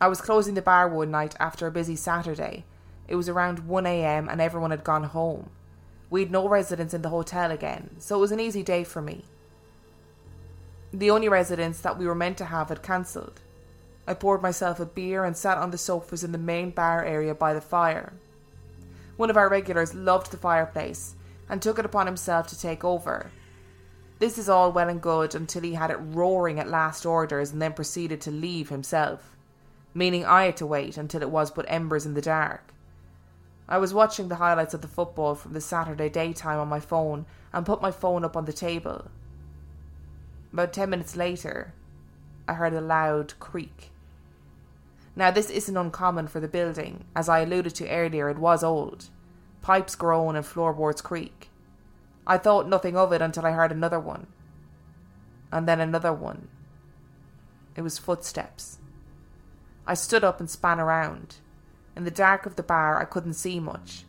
I 0.00 0.08
was 0.08 0.20
closing 0.20 0.54
the 0.54 0.62
bar 0.62 0.88
one 0.88 1.10
night 1.10 1.34
after 1.38 1.66
a 1.66 1.72
busy 1.72 1.96
Saturday. 1.96 2.64
It 3.08 3.16
was 3.16 3.28
around 3.28 3.68
1am, 3.68 4.30
and 4.30 4.40
everyone 4.40 4.70
had 4.70 4.84
gone 4.84 5.04
home. 5.04 5.50
We'd 6.08 6.30
no 6.30 6.48
residents 6.48 6.94
in 6.94 7.02
the 7.02 7.08
hotel 7.08 7.50
again, 7.50 7.90
so 7.98 8.16
it 8.16 8.20
was 8.20 8.32
an 8.32 8.40
easy 8.40 8.62
day 8.62 8.84
for 8.84 9.02
me. 9.02 9.24
The 10.92 11.10
only 11.10 11.28
residents 11.28 11.80
that 11.82 11.98
we 11.98 12.06
were 12.06 12.14
meant 12.14 12.38
to 12.38 12.46
have 12.46 12.68
had 12.68 12.82
cancelled. 12.82 13.40
I 14.06 14.14
poured 14.14 14.42
myself 14.42 14.80
a 14.80 14.86
beer 14.86 15.24
and 15.24 15.36
sat 15.36 15.58
on 15.58 15.70
the 15.70 15.78
sofas 15.78 16.24
in 16.24 16.32
the 16.32 16.38
main 16.38 16.70
bar 16.70 17.04
area 17.04 17.34
by 17.34 17.54
the 17.54 17.60
fire. 17.60 18.12
One 19.20 19.28
of 19.28 19.36
our 19.36 19.50
regulars 19.50 19.94
loved 19.94 20.30
the 20.30 20.38
fireplace 20.38 21.14
and 21.46 21.60
took 21.60 21.78
it 21.78 21.84
upon 21.84 22.06
himself 22.06 22.46
to 22.46 22.58
take 22.58 22.82
over. 22.82 23.30
This 24.18 24.38
is 24.38 24.48
all 24.48 24.72
well 24.72 24.88
and 24.88 24.98
good 24.98 25.34
until 25.34 25.60
he 25.60 25.74
had 25.74 25.90
it 25.90 25.98
roaring 26.00 26.58
at 26.58 26.70
last 26.70 27.04
orders 27.04 27.52
and 27.52 27.60
then 27.60 27.74
proceeded 27.74 28.22
to 28.22 28.30
leave 28.30 28.70
himself, 28.70 29.36
meaning 29.92 30.24
I 30.24 30.46
had 30.46 30.56
to 30.56 30.66
wait 30.66 30.96
until 30.96 31.20
it 31.20 31.28
was 31.28 31.50
but 31.50 31.66
embers 31.68 32.06
in 32.06 32.14
the 32.14 32.22
dark. 32.22 32.72
I 33.68 33.76
was 33.76 33.92
watching 33.92 34.28
the 34.28 34.36
highlights 34.36 34.72
of 34.72 34.80
the 34.80 34.88
football 34.88 35.34
from 35.34 35.52
the 35.52 35.60
Saturday 35.60 36.08
daytime 36.08 36.58
on 36.58 36.68
my 36.68 36.80
phone 36.80 37.26
and 37.52 37.66
put 37.66 37.82
my 37.82 37.90
phone 37.90 38.24
up 38.24 38.38
on 38.38 38.46
the 38.46 38.54
table. 38.54 39.10
About 40.50 40.72
ten 40.72 40.88
minutes 40.88 41.14
later, 41.14 41.74
I 42.48 42.54
heard 42.54 42.72
a 42.72 42.80
loud 42.80 43.34
creak. 43.38 43.90
Now, 45.20 45.30
this 45.30 45.50
isn't 45.50 45.76
uncommon 45.76 46.28
for 46.28 46.40
the 46.40 46.48
building. 46.48 47.04
As 47.14 47.28
I 47.28 47.40
alluded 47.40 47.74
to 47.74 47.90
earlier, 47.90 48.30
it 48.30 48.38
was 48.38 48.64
old. 48.64 49.10
Pipes 49.60 49.94
groan 49.94 50.34
and 50.34 50.46
floorboards 50.46 51.02
creak. 51.02 51.50
I 52.26 52.38
thought 52.38 52.66
nothing 52.66 52.96
of 52.96 53.12
it 53.12 53.20
until 53.20 53.44
I 53.44 53.50
heard 53.50 53.70
another 53.70 54.00
one. 54.00 54.28
And 55.52 55.68
then 55.68 55.78
another 55.78 56.14
one. 56.14 56.48
It 57.76 57.82
was 57.82 57.98
footsteps. 57.98 58.78
I 59.86 59.92
stood 59.92 60.24
up 60.24 60.40
and 60.40 60.48
span 60.48 60.80
around. 60.80 61.36
In 61.94 62.04
the 62.04 62.10
dark 62.10 62.46
of 62.46 62.56
the 62.56 62.62
bar, 62.62 62.98
I 62.98 63.04
couldn't 63.04 63.34
see 63.34 63.60
much, 63.60 64.06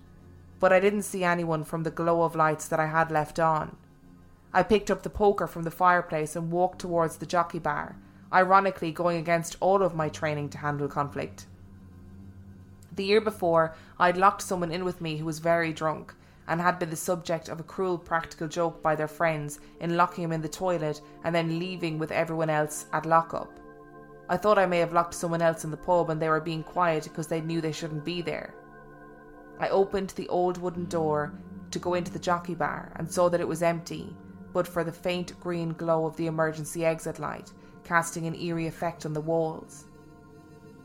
but 0.61 0.71
I 0.71 0.79
didn't 0.79 1.01
see 1.01 1.25
anyone 1.25 1.65
from 1.65 1.83
the 1.83 1.91
glow 1.91 2.23
of 2.23 2.37
lights 2.37 2.69
that 2.69 2.79
I 2.79 2.87
had 2.87 3.11
left 3.11 3.37
on. 3.37 3.75
I 4.53 4.63
picked 4.63 4.89
up 4.89 5.03
the 5.03 5.09
poker 5.09 5.45
from 5.45 5.63
the 5.63 5.71
fireplace 5.71 6.37
and 6.37 6.53
walked 6.53 6.79
towards 6.79 7.17
the 7.17 7.25
jockey 7.25 7.59
bar, 7.59 7.97
ironically 8.33 8.91
going 8.91 9.17
against 9.17 9.57
all 9.59 9.81
of 9.81 9.95
my 9.95 10.09
training 10.09 10.49
to 10.49 10.57
handle 10.57 10.87
conflict. 10.87 11.45
The 12.95 13.03
year 13.03 13.21
before, 13.21 13.75
I'd 13.99 14.17
locked 14.17 14.41
someone 14.41 14.71
in 14.71 14.83
with 14.85 15.01
me 15.01 15.17
who 15.17 15.25
was 15.25 15.39
very 15.39 15.73
drunk 15.73 16.13
and 16.47 16.59
had 16.59 16.79
been 16.79 16.89
the 16.89 16.95
subject 16.95 17.49
of 17.49 17.59
a 17.59 17.63
cruel 17.63 17.97
practical 17.97 18.47
joke 18.47 18.81
by 18.81 18.95
their 18.95 19.07
friends 19.07 19.59
in 19.79 19.95
locking 19.95 20.25
him 20.25 20.31
in 20.31 20.41
the 20.41 20.49
toilet 20.49 21.01
and 21.23 21.33
then 21.33 21.59
leaving 21.59 21.97
with 21.97 22.11
everyone 22.11 22.49
else 22.49 22.85
at 22.91 23.05
lockup. 23.05 23.59
I 24.27 24.37
thought 24.37 24.57
I 24.57 24.65
may 24.65 24.79
have 24.79 24.93
locked 24.93 25.13
someone 25.13 25.41
else 25.41 25.63
in 25.63 25.71
the 25.71 25.77
pub 25.77 26.09
and 26.09 26.21
they 26.21 26.29
were 26.29 26.41
being 26.41 26.63
quiet 26.63 27.03
because 27.03 27.27
they 27.27 27.41
knew 27.41 27.61
they 27.61 27.71
shouldn't 27.71 28.05
be 28.05 28.21
there. 28.21 28.53
I 29.59 29.69
opened 29.69 30.11
the 30.11 30.27
old 30.29 30.57
wooden 30.57 30.85
door 30.85 31.33
to 31.71 31.79
go 31.79 31.93
into 31.93 32.11
the 32.11 32.19
jockey 32.19 32.55
bar 32.55 32.91
and 32.95 33.09
saw 33.09 33.29
that 33.29 33.41
it 33.41 33.47
was 33.47 33.63
empty 33.63 34.15
but 34.53 34.67
for 34.67 34.83
the 34.83 34.91
faint 34.91 35.39
green 35.39 35.73
glow 35.73 36.05
of 36.05 36.15
the 36.17 36.27
emergency 36.27 36.85
exit 36.85 37.19
light, 37.19 37.51
casting 37.83 38.27
an 38.27 38.35
eerie 38.35 38.67
effect 38.67 39.05
on 39.05 39.13
the 39.13 39.21
walls. 39.21 39.85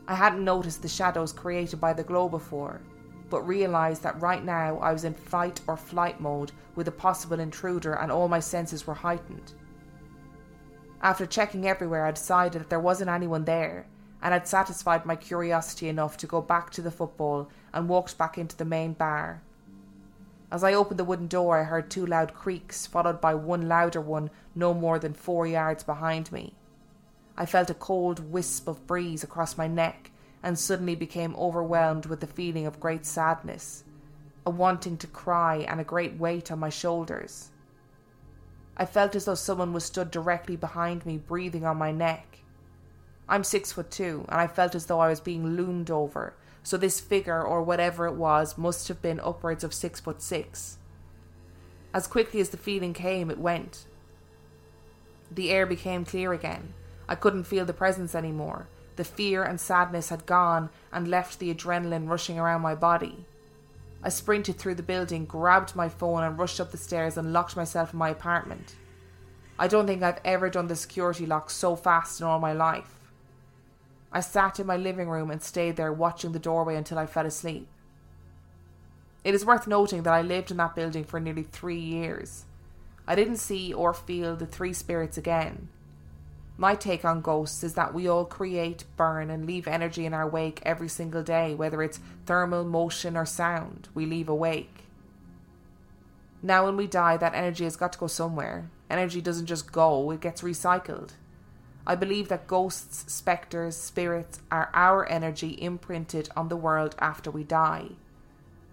I 0.07 0.15
hadn't 0.15 0.43
noticed 0.43 0.81
the 0.81 0.87
shadows 0.87 1.33
created 1.33 1.79
by 1.79 1.93
the 1.93 2.03
glow 2.03 2.29
before, 2.29 2.81
but 3.29 3.41
realised 3.41 4.03
that 4.03 4.21
right 4.21 4.43
now 4.43 4.77
I 4.79 4.93
was 4.93 5.03
in 5.03 5.13
fight 5.13 5.59
or 5.67 5.77
flight 5.77 6.21
mode 6.21 6.51
with 6.75 6.87
a 6.87 6.91
possible 6.91 7.39
intruder 7.39 7.93
and 7.93 8.11
all 8.11 8.27
my 8.27 8.39
senses 8.39 8.87
were 8.87 8.93
heightened. 8.93 9.53
After 11.01 11.25
checking 11.25 11.67
everywhere, 11.67 12.05
I 12.05 12.11
decided 12.11 12.61
that 12.61 12.69
there 12.69 12.79
wasn't 12.79 13.09
anyone 13.09 13.45
there 13.45 13.85
and 14.21 14.33
had 14.33 14.47
satisfied 14.47 15.05
my 15.05 15.15
curiosity 15.15 15.89
enough 15.89 16.17
to 16.17 16.27
go 16.27 16.41
back 16.41 16.71
to 16.71 16.81
the 16.81 16.91
football 16.91 17.49
and 17.73 17.89
walked 17.89 18.17
back 18.17 18.37
into 18.37 18.57
the 18.57 18.65
main 18.65 18.93
bar 18.93 19.41
as 20.49 20.63
I 20.63 20.73
opened 20.73 20.97
the 20.97 21.03
wooden 21.03 21.27
door, 21.27 21.59
I 21.59 21.63
heard 21.63 21.89
two 21.89 22.05
loud 22.05 22.33
creaks, 22.33 22.87
followed 22.87 23.19
by 23.19 23.35
one 23.35 23.67
louder 23.67 23.99
one 23.99 24.29
no 24.55 24.73
more 24.73 24.97
than 24.97 25.13
four 25.13 25.45
yards 25.45 25.83
behind 25.83 26.31
me. 26.31 26.53
I 27.37 27.45
felt 27.45 27.69
a 27.69 27.75
cold 27.75 28.31
wisp 28.31 28.67
of 28.67 28.87
breeze 28.87 29.23
across 29.23 29.57
my 29.57 29.67
neck 29.67 30.11
and 30.41 30.57
suddenly 30.57 30.95
became 30.95 31.35
overwhelmed 31.35 32.07
with 32.07 32.19
the 32.19 32.27
feeling 32.27 32.65
of 32.65 32.79
great 32.79 33.05
sadness, 33.05 33.83
a 34.45 34.49
wanting 34.49 34.97
to 34.97 35.07
cry, 35.07 35.57
and 35.57 35.79
a 35.79 35.83
great 35.83 36.17
weight 36.17 36.51
on 36.51 36.59
my 36.59 36.69
shoulders. 36.69 37.49
I 38.75 38.85
felt 38.85 39.15
as 39.15 39.25
though 39.25 39.35
someone 39.35 39.73
was 39.73 39.85
stood 39.85 40.09
directly 40.09 40.55
behind 40.55 41.05
me, 41.05 41.17
breathing 41.17 41.65
on 41.65 41.77
my 41.77 41.91
neck. 41.91 42.39
I'm 43.29 43.43
six 43.43 43.71
foot 43.71 43.91
two, 43.91 44.25
and 44.29 44.39
I 44.39 44.47
felt 44.47 44.73
as 44.73 44.85
though 44.85 44.99
I 44.99 45.09
was 45.09 45.19
being 45.19 45.55
loomed 45.55 45.91
over, 45.91 46.33
so 46.63 46.77
this 46.77 46.99
figure, 46.99 47.43
or 47.43 47.61
whatever 47.61 48.07
it 48.07 48.15
was, 48.15 48.57
must 48.57 48.87
have 48.87 49.01
been 49.01 49.19
upwards 49.19 49.63
of 49.63 49.73
six 49.73 49.99
foot 49.99 50.21
six. 50.21 50.77
As 51.93 52.07
quickly 52.07 52.39
as 52.39 52.49
the 52.49 52.57
feeling 52.57 52.93
came, 52.93 53.29
it 53.29 53.39
went. 53.39 53.85
The 55.31 55.49
air 55.51 55.65
became 55.65 56.05
clear 56.05 56.33
again. 56.33 56.73
I 57.09 57.15
couldn't 57.15 57.45
feel 57.45 57.65
the 57.65 57.73
presence 57.73 58.13
anymore. 58.15 58.67
The 58.95 59.03
fear 59.03 59.43
and 59.43 59.59
sadness 59.59 60.09
had 60.09 60.25
gone 60.25 60.69
and 60.91 61.07
left 61.07 61.39
the 61.39 61.53
adrenaline 61.53 62.09
rushing 62.09 62.39
around 62.39 62.61
my 62.61 62.75
body. 62.75 63.25
I 64.03 64.09
sprinted 64.09 64.57
through 64.57 64.75
the 64.75 64.83
building, 64.83 65.25
grabbed 65.25 65.75
my 65.75 65.89
phone, 65.89 66.23
and 66.23 66.37
rushed 66.37 66.59
up 66.59 66.71
the 66.71 66.77
stairs 66.77 67.17
and 67.17 67.33
locked 67.33 67.55
myself 67.55 67.93
in 67.93 67.99
my 67.99 68.09
apartment. 68.09 68.75
I 69.59 69.67
don't 69.67 69.87
think 69.87 70.03
I've 70.03 70.21
ever 70.23 70.49
done 70.49 70.67
the 70.67 70.75
security 70.75 71.25
lock 71.25 71.49
so 71.49 71.75
fast 71.75 72.21
in 72.21 72.27
all 72.27 72.39
my 72.39 72.53
life. 72.53 72.93
I 74.11 74.19
sat 74.19 74.59
in 74.59 74.67
my 74.67 74.77
living 74.77 75.09
room 75.09 75.31
and 75.31 75.41
stayed 75.41 75.75
there 75.75 75.91
watching 75.91 76.31
the 76.31 76.39
doorway 76.39 76.75
until 76.75 76.99
I 76.99 77.05
fell 77.05 77.25
asleep. 77.25 77.67
It 79.23 79.33
is 79.33 79.45
worth 79.45 79.67
noting 79.67 80.03
that 80.03 80.13
I 80.13 80.21
lived 80.21 80.51
in 80.51 80.57
that 80.57 80.75
building 80.75 81.03
for 81.03 81.19
nearly 81.19 81.43
three 81.43 81.79
years. 81.79 82.45
I 83.07 83.15
didn't 83.15 83.37
see 83.37 83.73
or 83.73 83.93
feel 83.93 84.35
the 84.35 84.45
three 84.45 84.73
spirits 84.73 85.17
again. 85.17 85.69
My 86.59 86.73
take 86.73 87.05
on 87.05 87.21
ghosts 87.21 87.63
is 87.63 87.75
that 87.75 87.93
we 87.93 88.09
all 88.09 88.25
create, 88.25 88.83
burn, 88.95 89.29
and 89.29 89.45
leave 89.45 89.67
energy 89.67 90.07
in 90.07 90.13
our 90.13 90.27
wake 90.27 90.59
every 90.63 90.89
single 90.89 91.21
day, 91.21 91.53
whether 91.53 91.83
it's 91.83 91.99
thermal, 92.25 92.65
motion, 92.65 93.15
or 93.15 93.27
sound. 93.27 93.89
We 93.93 94.07
leave 94.07 94.27
a 94.27 94.33
wake. 94.33 94.85
Now, 96.41 96.65
when 96.65 96.75
we 96.75 96.87
die, 96.87 97.17
that 97.17 97.35
energy 97.35 97.63
has 97.63 97.75
got 97.75 97.93
to 97.93 97.99
go 97.99 98.07
somewhere. 98.07 98.71
Energy 98.89 99.21
doesn't 99.21 99.45
just 99.45 99.71
go, 99.71 100.09
it 100.11 100.21
gets 100.21 100.41
recycled. 100.41 101.11
I 101.85 101.95
believe 101.95 102.27
that 102.29 102.47
ghosts, 102.47 103.11
spectres, 103.11 103.77
spirits 103.77 104.39
are 104.51 104.71
our 104.73 105.07
energy 105.07 105.57
imprinted 105.61 106.29
on 106.35 106.49
the 106.49 106.57
world 106.57 106.95
after 106.99 107.29
we 107.29 107.43
die. 107.43 107.91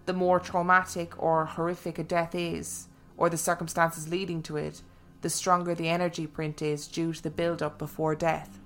The 0.05 0.13
more 0.13 0.39
traumatic 0.39 1.21
or 1.21 1.45
horrific 1.45 1.99
a 1.99 2.03
death 2.03 2.33
is, 2.33 2.87
or 3.15 3.29
the 3.29 3.37
circumstances 3.37 4.09
leading 4.09 4.41
to 4.43 4.57
it, 4.57 4.81
the 5.25 5.29
stronger 5.31 5.73
the 5.73 5.89
energy 5.89 6.27
print 6.27 6.61
is 6.61 6.85
due 6.85 7.11
to 7.11 7.23
the 7.23 7.31
build 7.31 7.63
up 7.63 7.79
before 7.79 8.13
death. 8.13 8.59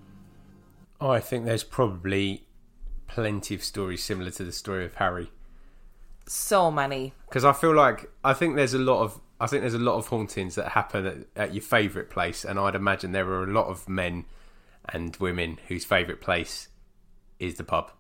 Oh, 0.99 1.09
I 1.09 1.21
think 1.21 1.45
there's 1.45 1.63
probably 1.63 2.47
plenty 3.07 3.55
of 3.55 3.63
stories 3.63 4.03
similar 4.03 4.29
to 4.31 4.43
the 4.43 4.51
story 4.51 4.83
of 4.83 4.95
Harry. 4.95 5.31
So 6.27 6.69
many. 6.69 7.13
Because 7.29 7.45
I 7.45 7.53
feel 7.53 7.73
like 7.73 8.11
I 8.25 8.33
think 8.33 8.57
there's 8.57 8.73
a 8.73 8.77
lot 8.77 9.03
of 9.03 9.21
I 9.39 9.47
think 9.47 9.61
there's 9.61 9.73
a 9.73 9.79
lot 9.79 9.95
of 9.95 10.07
hauntings 10.07 10.55
that 10.55 10.73
happen 10.73 11.05
at, 11.05 11.17
at 11.37 11.53
your 11.53 11.61
favourite 11.61 12.09
place, 12.09 12.43
and 12.43 12.59
I'd 12.59 12.75
imagine 12.75 13.13
there 13.13 13.29
are 13.29 13.45
a 13.45 13.53
lot 13.53 13.67
of 13.67 13.87
men 13.87 14.25
and 14.89 15.15
women 15.15 15.59
whose 15.69 15.85
favourite 15.85 16.19
place 16.19 16.67
is 17.39 17.55
the 17.55 17.63
pub. 17.63 17.93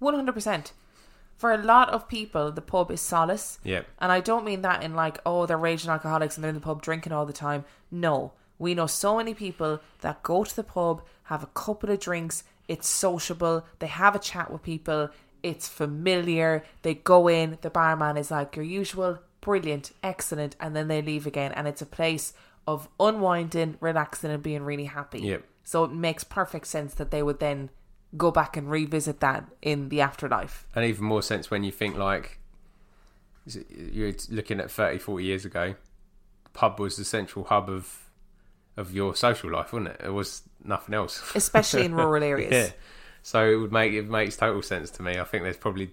One 0.00 0.14
hundred 0.14 0.32
percent 0.32 0.72
for 1.36 1.52
a 1.52 1.58
lot 1.58 1.90
of 1.90 2.08
people, 2.08 2.50
the 2.50 2.62
pub 2.62 2.90
is 2.90 3.00
solace. 3.00 3.58
Yeah. 3.62 3.82
And 3.98 4.10
I 4.10 4.20
don't 4.20 4.44
mean 4.44 4.62
that 4.62 4.82
in 4.82 4.94
like, 4.94 5.18
oh, 5.26 5.46
they're 5.46 5.58
raging 5.58 5.90
alcoholics 5.90 6.36
and 6.36 6.44
they're 6.44 6.48
in 6.48 6.54
the 6.54 6.60
pub 6.60 6.82
drinking 6.82 7.12
all 7.12 7.26
the 7.26 7.32
time. 7.32 7.64
No. 7.90 8.32
We 8.58 8.74
know 8.74 8.86
so 8.86 9.18
many 9.18 9.34
people 9.34 9.80
that 10.00 10.22
go 10.22 10.44
to 10.44 10.56
the 10.56 10.64
pub, 10.64 11.02
have 11.24 11.42
a 11.42 11.48
couple 11.48 11.90
of 11.90 12.00
drinks, 12.00 12.44
it's 12.68 12.88
sociable, 12.88 13.66
they 13.80 13.86
have 13.86 14.16
a 14.16 14.18
chat 14.18 14.50
with 14.50 14.62
people, 14.62 15.10
it's 15.42 15.68
familiar, 15.68 16.64
they 16.82 16.94
go 16.94 17.28
in, 17.28 17.58
the 17.60 17.70
barman 17.70 18.16
is 18.16 18.30
like 18.30 18.56
your 18.56 18.64
usual, 18.64 19.18
brilliant, 19.42 19.92
excellent, 20.02 20.56
and 20.58 20.74
then 20.74 20.88
they 20.88 21.02
leave 21.02 21.26
again. 21.26 21.52
And 21.52 21.68
it's 21.68 21.82
a 21.82 21.86
place 21.86 22.32
of 22.66 22.88
unwinding, 22.98 23.76
relaxing, 23.80 24.30
and 24.30 24.42
being 24.42 24.62
really 24.62 24.86
happy. 24.86 25.20
Yep. 25.20 25.44
So 25.62 25.84
it 25.84 25.92
makes 25.92 26.24
perfect 26.24 26.66
sense 26.66 26.94
that 26.94 27.10
they 27.10 27.22
would 27.22 27.40
then 27.40 27.70
go 28.16 28.30
back 28.30 28.56
and 28.56 28.70
revisit 28.70 29.20
that 29.20 29.46
in 29.62 29.88
the 29.88 30.00
afterlife. 30.00 30.66
And 30.74 30.84
even 30.84 31.04
more 31.04 31.22
sense 31.22 31.50
when 31.50 31.64
you 31.64 31.72
think 31.72 31.96
like 31.96 32.38
you're 33.46 34.12
looking 34.30 34.60
at 34.60 34.70
30, 34.70 34.98
40 34.98 35.24
years 35.24 35.44
ago, 35.44 35.74
pub 36.52 36.80
was 36.80 36.96
the 36.96 37.04
central 37.04 37.44
hub 37.44 37.68
of 37.68 38.02
of 38.76 38.92
your 38.92 39.14
social 39.14 39.50
life, 39.50 39.72
wasn't 39.72 39.88
it? 39.88 40.00
It 40.04 40.10
was 40.10 40.42
nothing 40.62 40.94
else, 40.94 41.22
especially 41.34 41.84
in 41.84 41.94
rural 41.94 42.22
areas. 42.22 42.52
yeah, 42.52 42.70
so 43.22 43.48
it 43.48 43.56
would 43.56 43.72
make 43.72 43.92
it 43.92 44.08
makes 44.08 44.36
total 44.36 44.62
sense 44.62 44.90
to 44.92 45.02
me. 45.02 45.18
I 45.18 45.24
think 45.24 45.44
there's 45.44 45.56
probably 45.56 45.92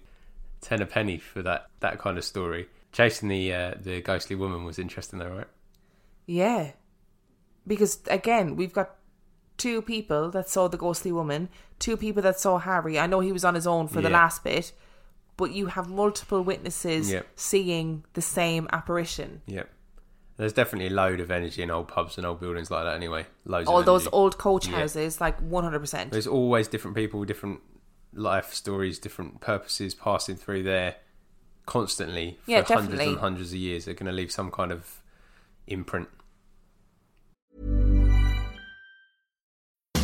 ten 0.60 0.82
a 0.82 0.86
penny 0.86 1.18
for 1.18 1.42
that 1.42 1.68
that 1.80 1.98
kind 1.98 2.18
of 2.18 2.24
story. 2.24 2.68
Chasing 2.92 3.28
the 3.28 3.52
uh, 3.52 3.74
the 3.80 4.00
ghostly 4.02 4.36
woman 4.36 4.64
was 4.64 4.78
interesting, 4.78 5.18
though, 5.18 5.30
right? 5.30 5.46
Yeah, 6.26 6.72
because 7.66 8.00
again, 8.08 8.56
we've 8.56 8.72
got 8.72 8.96
two 9.56 9.80
people 9.82 10.30
that 10.30 10.48
saw 10.48 10.68
the 10.68 10.76
ghostly 10.76 11.12
woman, 11.12 11.48
two 11.78 11.96
people 11.96 12.22
that 12.22 12.38
saw 12.40 12.58
Harry. 12.58 12.98
I 12.98 13.06
know 13.06 13.20
he 13.20 13.32
was 13.32 13.44
on 13.44 13.54
his 13.54 13.66
own 13.66 13.88
for 13.88 14.00
the 14.00 14.08
Yeah. 14.10 14.14
last 14.18 14.42
bit, 14.44 14.72
but 15.36 15.52
you 15.52 15.66
have 15.66 15.88
multiple 15.88 16.42
witnesses 16.42 17.10
Yep. 17.10 17.26
seeing 17.36 18.04
the 18.14 18.22
same 18.22 18.68
apparition. 18.72 19.42
Yep. 19.46 19.70
There's 20.36 20.52
definitely 20.52 20.88
a 20.88 20.96
load 20.96 21.20
of 21.20 21.30
energy 21.30 21.62
in 21.62 21.70
old 21.70 21.86
pubs 21.88 22.16
and 22.18 22.26
old 22.26 22.40
buildings 22.40 22.68
like 22.70 22.84
that. 22.84 22.96
Anyway, 22.96 23.26
loads. 23.44 23.68
All 23.68 23.78
of 23.80 23.86
those 23.86 24.02
energy. 24.02 24.12
old 24.12 24.38
coach 24.38 24.66
Yeah. 24.66 24.80
houses, 24.80 25.20
like 25.20 25.38
100%. 25.40 26.10
There's 26.10 26.26
always 26.26 26.66
different 26.66 26.96
people, 26.96 27.20
with 27.20 27.28
different 27.28 27.60
life 28.12 28.52
stories, 28.52 28.98
different 28.98 29.40
purposes 29.40 29.94
passing 29.94 30.34
through 30.36 30.64
there 30.64 30.96
constantly 31.66 32.38
for 32.44 32.50
Yeah, 32.50 32.56
hundreds 32.62 32.68
definitely. 32.82 33.06
and 33.12 33.18
hundreds 33.18 33.50
of 33.52 33.56
years. 33.58 33.84
They're 33.84 33.94
going 33.94 34.06
to 34.06 34.12
leave 34.12 34.30
some 34.32 34.50
kind 34.50 34.72
of 34.72 35.02
imprint. 35.66 36.08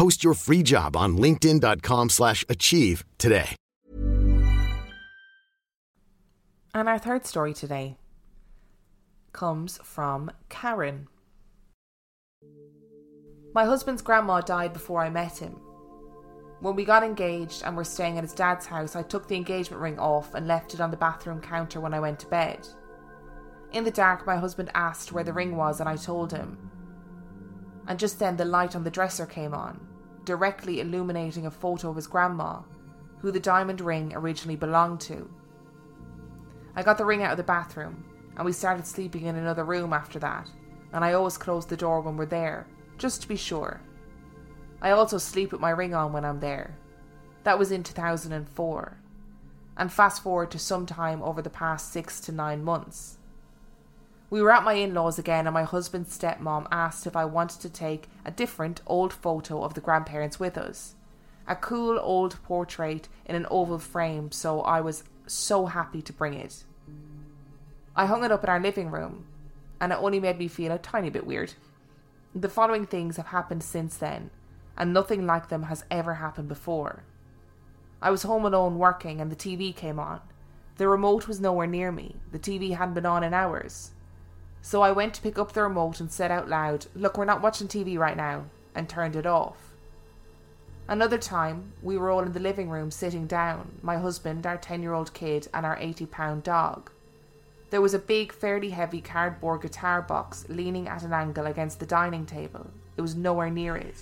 Post 0.00 0.24
your 0.24 0.32
free 0.32 0.62
job 0.62 0.96
on 0.96 1.18
linkedin.com/achieve 1.18 2.10
slash 2.10 2.42
achieve 2.48 3.04
today. 3.18 3.54
And 6.72 6.88
our 6.88 6.98
third 6.98 7.26
story 7.26 7.52
today 7.52 7.98
comes 9.34 9.78
from 9.84 10.30
Karen. 10.48 11.08
My 13.52 13.66
husband's 13.66 14.00
grandma 14.00 14.40
died 14.40 14.72
before 14.72 15.02
I 15.02 15.10
met 15.10 15.36
him. 15.36 15.60
When 16.60 16.76
we 16.76 16.86
got 16.86 17.04
engaged 17.04 17.62
and 17.62 17.76
were 17.76 17.84
staying 17.84 18.16
at 18.16 18.24
his 18.24 18.32
dad's 18.32 18.64
house, 18.64 18.96
I 18.96 19.02
took 19.02 19.28
the 19.28 19.36
engagement 19.36 19.82
ring 19.82 19.98
off 19.98 20.32
and 20.32 20.46
left 20.46 20.72
it 20.72 20.80
on 20.80 20.90
the 20.90 20.96
bathroom 20.96 21.42
counter 21.42 21.78
when 21.78 21.92
I 21.92 22.00
went 22.00 22.20
to 22.20 22.26
bed. 22.26 22.66
In 23.72 23.84
the 23.84 23.90
dark, 23.90 24.26
my 24.26 24.38
husband 24.38 24.70
asked 24.72 25.12
where 25.12 25.24
the 25.24 25.34
ring 25.34 25.56
was, 25.56 25.78
and 25.78 25.90
I 25.90 25.96
told 25.96 26.32
him. 26.32 26.56
And 27.86 27.98
just 27.98 28.18
then, 28.18 28.38
the 28.38 28.46
light 28.46 28.74
on 28.74 28.84
the 28.84 28.90
dresser 28.90 29.26
came 29.26 29.52
on, 29.52 29.88
directly 30.30 30.78
illuminating 30.78 31.44
a 31.44 31.50
photo 31.50 31.90
of 31.90 31.96
his 31.96 32.06
grandma, 32.06 32.60
who 33.18 33.32
the 33.32 33.40
diamond 33.40 33.80
ring 33.80 34.12
originally 34.14 34.54
belonged 34.54 35.00
to. 35.00 35.28
I 36.76 36.84
got 36.84 36.98
the 36.98 37.04
ring 37.04 37.24
out 37.24 37.32
of 37.32 37.36
the 37.36 37.42
bathroom, 37.42 38.04
and 38.36 38.44
we 38.44 38.52
started 38.52 38.86
sleeping 38.86 39.24
in 39.24 39.34
another 39.34 39.64
room 39.64 39.92
after 39.92 40.20
that, 40.20 40.48
and 40.92 41.04
I 41.04 41.14
always 41.14 41.36
close 41.36 41.66
the 41.66 41.76
door 41.76 42.00
when 42.00 42.16
we're 42.16 42.26
there, 42.26 42.68
just 42.96 43.22
to 43.22 43.28
be 43.28 43.34
sure. 43.34 43.80
I 44.80 44.92
also 44.92 45.18
sleep 45.18 45.50
with 45.50 45.60
my 45.60 45.70
ring 45.70 45.94
on 45.94 46.12
when 46.12 46.24
I'm 46.24 46.38
there. 46.38 46.78
That 47.42 47.58
was 47.58 47.72
in 47.72 47.82
2004. 47.82 48.96
And 49.78 49.92
fast 49.92 50.22
forward 50.22 50.52
to 50.52 50.60
sometime 50.60 51.24
over 51.24 51.42
the 51.42 51.50
past 51.50 51.90
six 51.90 52.20
to 52.20 52.30
nine 52.30 52.62
months. 52.62 53.18
We 54.30 54.40
were 54.40 54.52
at 54.52 54.62
my 54.62 54.74
in 54.74 54.94
laws 54.94 55.18
again, 55.18 55.48
and 55.48 55.54
my 55.54 55.64
husband's 55.64 56.16
stepmom 56.16 56.68
asked 56.70 57.04
if 57.04 57.16
I 57.16 57.24
wanted 57.24 57.60
to 57.62 57.68
take 57.68 58.08
a 58.24 58.30
different 58.30 58.80
old 58.86 59.12
photo 59.12 59.64
of 59.64 59.74
the 59.74 59.80
grandparents 59.80 60.38
with 60.38 60.56
us. 60.56 60.94
A 61.48 61.56
cool 61.56 61.98
old 62.00 62.40
portrait 62.44 63.08
in 63.26 63.34
an 63.34 63.46
oval 63.50 63.80
frame, 63.80 64.30
so 64.30 64.60
I 64.60 64.80
was 64.80 65.02
so 65.26 65.66
happy 65.66 66.00
to 66.02 66.12
bring 66.12 66.34
it. 66.34 66.62
I 67.96 68.06
hung 68.06 68.22
it 68.22 68.30
up 68.30 68.44
in 68.44 68.50
our 68.50 68.60
living 68.60 68.92
room, 68.92 69.26
and 69.80 69.92
it 69.92 69.98
only 70.00 70.20
made 70.20 70.38
me 70.38 70.46
feel 70.46 70.70
a 70.70 70.78
tiny 70.78 71.10
bit 71.10 71.26
weird. 71.26 71.54
The 72.32 72.48
following 72.48 72.86
things 72.86 73.16
have 73.16 73.26
happened 73.26 73.64
since 73.64 73.96
then, 73.96 74.30
and 74.76 74.92
nothing 74.92 75.26
like 75.26 75.48
them 75.48 75.64
has 75.64 75.84
ever 75.90 76.14
happened 76.14 76.46
before. 76.46 77.02
I 78.00 78.12
was 78.12 78.22
home 78.22 78.44
alone 78.44 78.78
working, 78.78 79.20
and 79.20 79.32
the 79.32 79.36
TV 79.36 79.74
came 79.74 79.98
on. 79.98 80.20
The 80.76 80.86
remote 80.86 81.26
was 81.26 81.40
nowhere 81.40 81.66
near 81.66 81.90
me. 81.90 82.16
The 82.30 82.38
TV 82.38 82.76
hadn't 82.76 82.94
been 82.94 83.06
on 83.06 83.24
in 83.24 83.34
hours. 83.34 83.90
So 84.62 84.82
I 84.82 84.92
went 84.92 85.14
to 85.14 85.22
pick 85.22 85.38
up 85.38 85.52
the 85.52 85.62
remote 85.62 86.00
and 86.00 86.12
said 86.12 86.30
out 86.30 86.48
loud, 86.48 86.86
Look, 86.94 87.16
we're 87.16 87.24
not 87.24 87.42
watching 87.42 87.68
TV 87.68 87.98
right 87.98 88.16
now, 88.16 88.44
and 88.74 88.88
turned 88.88 89.16
it 89.16 89.26
off. 89.26 89.56
Another 90.88 91.18
time, 91.18 91.72
we 91.82 91.96
were 91.96 92.10
all 92.10 92.20
in 92.20 92.32
the 92.32 92.40
living 92.40 92.68
room 92.68 92.90
sitting 92.90 93.26
down 93.26 93.78
my 93.80 93.96
husband, 93.96 94.46
our 94.46 94.56
10 94.56 94.82
year 94.82 94.92
old 94.92 95.14
kid, 95.14 95.46
and 95.54 95.64
our 95.64 95.78
80 95.78 96.06
pound 96.06 96.42
dog. 96.42 96.90
There 97.70 97.80
was 97.80 97.94
a 97.94 98.00
big, 98.00 98.32
fairly 98.32 98.70
heavy 98.70 99.00
cardboard 99.00 99.62
guitar 99.62 100.02
box 100.02 100.44
leaning 100.48 100.88
at 100.88 101.04
an 101.04 101.12
angle 101.12 101.46
against 101.46 101.78
the 101.78 101.86
dining 101.86 102.26
table. 102.26 102.70
It 102.96 103.02
was 103.02 103.14
nowhere 103.14 103.50
near 103.50 103.76
it. 103.76 103.94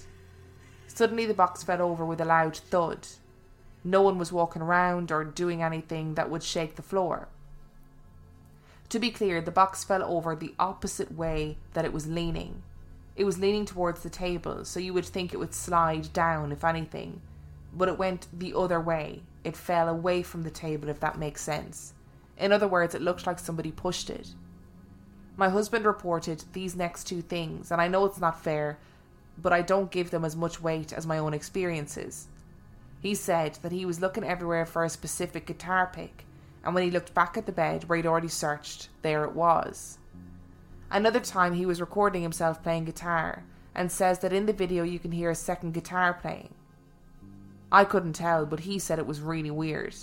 Suddenly, 0.87 1.27
the 1.27 1.35
box 1.35 1.63
fell 1.63 1.83
over 1.83 2.05
with 2.07 2.21
a 2.23 2.25
loud 2.25 2.57
thud. 2.57 3.07
No 3.85 4.01
one 4.01 4.19
was 4.19 4.33
walking 4.33 4.63
around 4.63 5.13
or 5.13 5.25
doing 5.25 5.63
anything 5.63 6.15
that 6.15 6.31
would 6.31 6.43
shake 6.43 6.77
the 6.77 6.83
floor. 6.83 7.29
To 8.91 8.99
be 8.99 9.11
clear, 9.11 9.41
the 9.41 9.51
box 9.51 9.85
fell 9.85 10.03
over 10.03 10.35
the 10.35 10.55
opposite 10.59 11.13
way 11.13 11.59
that 11.75 11.85
it 11.85 11.93
was 11.93 12.07
leaning. 12.07 12.63
It 13.17 13.25
was 13.25 13.39
leaning 13.39 13.67
towards 13.67 14.03
the 14.03 14.11
table, 14.11 14.65
so 14.65 14.81
you 14.81 14.95
would 14.95 15.05
think 15.05 15.35
it 15.35 15.39
would 15.39 15.55
slide 15.55 16.13
down, 16.13 16.53
if 16.53 16.65
anything. 16.65 17.21
But 17.75 17.89
it 17.89 17.99
went 17.99 18.29
the 18.33 18.55
other 18.55 18.81
way. 18.81 19.23
It 19.45 19.57
fell 19.57 19.89
away 19.89 20.23
from 20.23 20.43
the 20.43 20.51
table, 20.51 20.89
if 20.89 21.01
that 21.01 21.19
makes 21.19 21.43
sense. 21.43 21.93
In 22.39 22.53
other 22.53 22.69
words, 22.69 22.95
it 22.95 23.03
looked 23.03 23.27
like 23.27 23.39
somebody 23.39 23.73
pushed 23.73 24.09
it. 24.09 24.29
My 25.37 25.49
husband 25.49 25.85
reported 25.85 26.45
these 26.53 26.75
next 26.75 27.05
two 27.05 27.21
things, 27.21 27.71
and 27.71 27.81
I 27.81 27.89
know 27.89 28.05
it's 28.07 28.21
not 28.21 28.43
fair, 28.43 28.79
but 29.37 29.53
I 29.53 29.63
don't 29.63 29.91
give 29.91 30.11
them 30.11 30.25
as 30.25 30.35
much 30.35 30.61
weight 30.61 30.93
as 30.93 31.07
my 31.07 31.19
own 31.19 31.35
experiences. 31.35 32.29
He 33.01 33.15
said 33.15 33.59
that 33.63 33.73
he 33.73 33.85
was 33.85 34.01
looking 34.01 34.25
everywhere 34.25 34.67
for 34.67 34.83
a 34.83 34.89
specific 34.89 35.47
guitar 35.47 35.91
pick, 35.93 36.25
and 36.69 36.75
when 36.75 36.85
he 36.85 36.91
looked 36.91 37.15
back 37.15 37.39
at 37.39 37.47
the 37.47 37.53
bed 37.53 37.89
where 37.89 37.97
he'd 37.97 38.05
already 38.05 38.29
searched, 38.29 38.91
there 39.01 39.25
it 39.25 39.33
was. 39.33 39.97
Another 40.91 41.19
time 41.19 41.55
he 41.55 41.65
was 41.65 41.81
recording 41.81 42.21
himself 42.21 42.63
playing 42.63 42.85
guitar 42.85 43.43
and 43.75 43.91
says 43.91 44.19
that 44.19 44.35
in 44.35 44.45
the 44.45 44.53
video 44.53 44.85
you 44.85 44.99
can 44.99 45.13
hear 45.13 45.31
a 45.31 45.35
second 45.35 45.73
guitar 45.73 46.13
playing. 46.13 46.53
I 47.73 47.85
couldn't 47.85 48.13
tell, 48.13 48.45
but 48.45 48.61
he 48.61 48.79
said 48.79 48.99
it 48.99 49.07
was 49.07 49.23
really 49.23 49.51
weird. 49.51 49.97